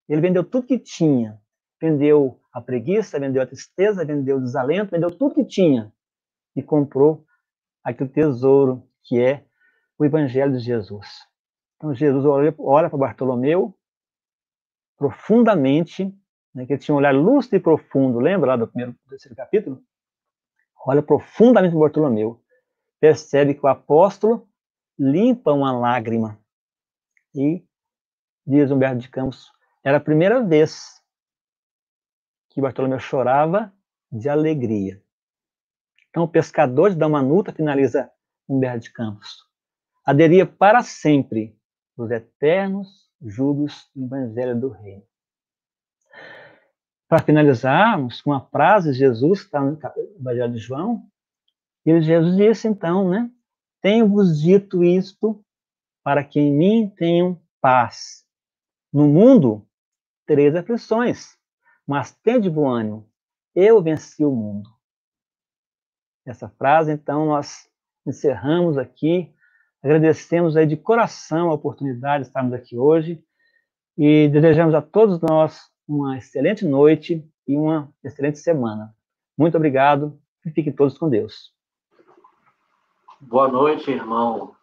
[0.08, 1.40] Ele vendeu tudo que tinha.
[1.80, 5.92] Vendeu a preguiça, vendeu a tristeza, vendeu o desalento, vendeu tudo que tinha
[6.54, 7.24] e comprou
[7.84, 9.44] aquele tesouro que é
[9.98, 11.06] o Evangelho de Jesus.
[11.76, 13.76] Então Jesus olha, para Bartolomeu
[14.96, 16.10] profundamente,
[16.54, 19.36] né, que ele tinha um olhar lúcido e profundo, lembra lá do primeiro do terceiro
[19.36, 19.82] capítulo?
[20.86, 22.40] Olha profundamente para Bartolomeu,
[22.98, 24.48] percebe que o apóstolo
[24.98, 26.40] limpa uma lágrima
[27.36, 27.64] e
[28.46, 29.50] diz Humberto de Campos,
[29.84, 31.02] era a primeira vez
[32.50, 33.72] que Bartolomeu chorava
[34.10, 35.02] de alegria.
[36.08, 38.10] Então o pescador de Damanuta finaliza
[38.48, 39.44] Humberto de Campos.
[40.04, 41.58] Aderia para sempre
[41.96, 45.04] os eternos júbilos do Evangelho do Reino.
[47.08, 49.78] Para finalizarmos com uma frase de Jesus, está no
[50.18, 51.06] Evangelho de João,
[51.84, 53.30] e Jesus disse então, né?
[53.80, 55.44] Tenho-vos dito isto
[56.06, 58.24] para que em mim tenham paz.
[58.92, 59.66] No mundo
[60.24, 61.36] tereis aflições,
[61.84, 63.10] mas tende bom ânimo,
[63.52, 64.70] eu venci o mundo.
[66.24, 67.68] Essa frase, então, nós
[68.06, 69.34] encerramos aqui
[69.82, 73.22] Agradecemos aí de coração a oportunidade de estarmos aqui hoje
[73.96, 78.92] e desejamos a todos nós uma excelente noite e uma excelente semana.
[79.38, 81.52] Muito obrigado e fiquem todos com Deus.
[83.20, 84.55] Boa noite, irmão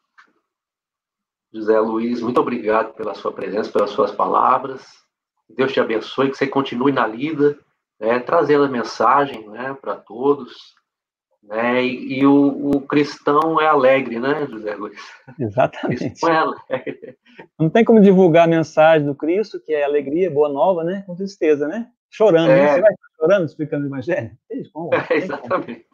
[1.54, 2.22] José Luiz.
[2.22, 4.82] Muito obrigado pela sua presença, pelas suas palavras.
[5.56, 7.58] Deus te abençoe, que você continue na lida,
[8.00, 10.74] né, trazendo a mensagem né, para todos.
[11.44, 11.84] Né?
[11.84, 15.00] E, e o, o, cristão é alegre, né, José Luiz?
[15.38, 16.26] Exatamente.
[16.26, 17.18] É alegre.
[17.60, 21.04] Não tem como divulgar a mensagem do Cristo, que é alegria, boa nova, né?
[21.06, 21.90] Com tristeza, né?
[22.10, 22.60] Chorando, né?
[22.60, 22.64] é.
[22.64, 22.74] né?
[22.74, 24.32] Você vai chorando explicando o Evangelho?
[24.50, 24.58] É,
[25.18, 25.86] exatamente.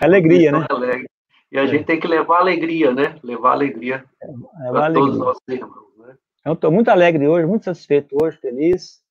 [0.00, 0.66] É alegria, né?
[0.68, 1.08] É alegre.
[1.50, 1.66] E a é.
[1.66, 3.18] gente tem que levar alegria, né?
[3.22, 5.96] Levar alegria é, para todos os nossos irmãos.
[5.98, 6.16] Né?
[6.44, 9.02] Eu estou muito alegre hoje, muito satisfeito hoje, feliz,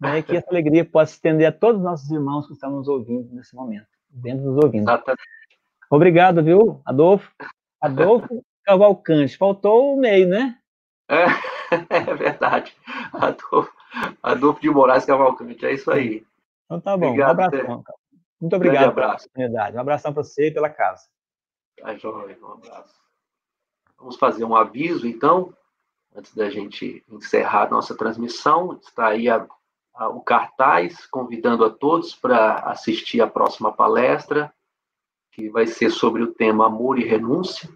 [0.00, 3.28] né, que essa alegria possa estender a todos os nossos irmãos que estão nos ouvindo
[3.34, 4.82] nesse momento dentro dos ouvindo.
[4.82, 5.22] Exatamente.
[5.90, 7.30] Obrigado, viu, Adolfo?
[7.80, 9.36] Adolfo Cavalcante.
[9.36, 10.56] Faltou o meio, né?
[11.08, 11.24] É,
[11.90, 12.74] é verdade.
[13.12, 13.72] Adolfo,
[14.22, 16.24] Adolfo de Moraes Cavalcante, é isso aí.
[16.66, 17.08] Então tá bom.
[17.08, 17.84] Obrigado, um abração.
[18.40, 19.76] Muito obrigado um pela oportunidade.
[19.76, 21.02] Um abração para você e pela casa.
[21.80, 22.08] Tá
[22.46, 23.00] um abraço.
[23.98, 25.54] Vamos fazer um aviso, então,
[26.14, 28.74] antes da gente encerrar nossa transmissão.
[28.74, 29.46] Está aí a
[30.08, 34.52] o cartaz, convidando a todos para assistir a próxima palestra,
[35.32, 37.68] que vai ser sobre o tema Amor e Renúncia,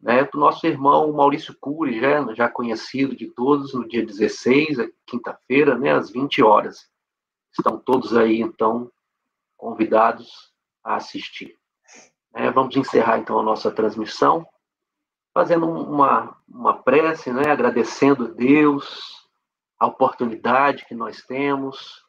[0.00, 5.76] né, do nosso irmão Maurício Cury, já, já conhecido de todos, no dia 16, quinta-feira,
[5.76, 6.88] né, às 20 horas.
[7.52, 8.90] Estão todos aí, então,
[9.56, 10.52] convidados
[10.82, 11.59] a assistir.
[12.34, 14.46] É, vamos encerrar, então, a nossa transmissão,
[15.34, 19.28] fazendo uma, uma prece, né, agradecendo Deus,
[19.78, 22.04] a oportunidade que nós temos,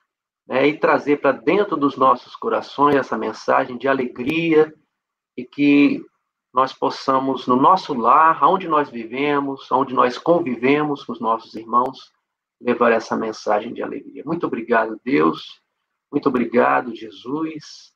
[0.48, 4.74] né, e trazer para dentro dos nossos corações essa mensagem de alegria
[5.38, 6.04] e que
[6.54, 12.12] nós possamos, no nosso lar, onde nós vivemos, onde nós convivemos com os nossos irmãos,
[12.60, 14.24] levar essa mensagem de alegria.
[14.26, 15.62] Muito obrigado, Deus.
[16.12, 17.94] Muito obrigado, Jesus,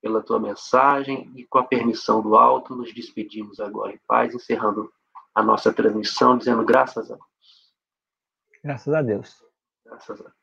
[0.00, 4.90] pela tua mensagem e com a permissão do alto, nos despedimos agora em paz, encerrando
[5.34, 7.30] a nossa transmissão, dizendo graças a Deus.
[8.62, 9.44] Graças a Deus.
[9.84, 10.39] Graças a Deus.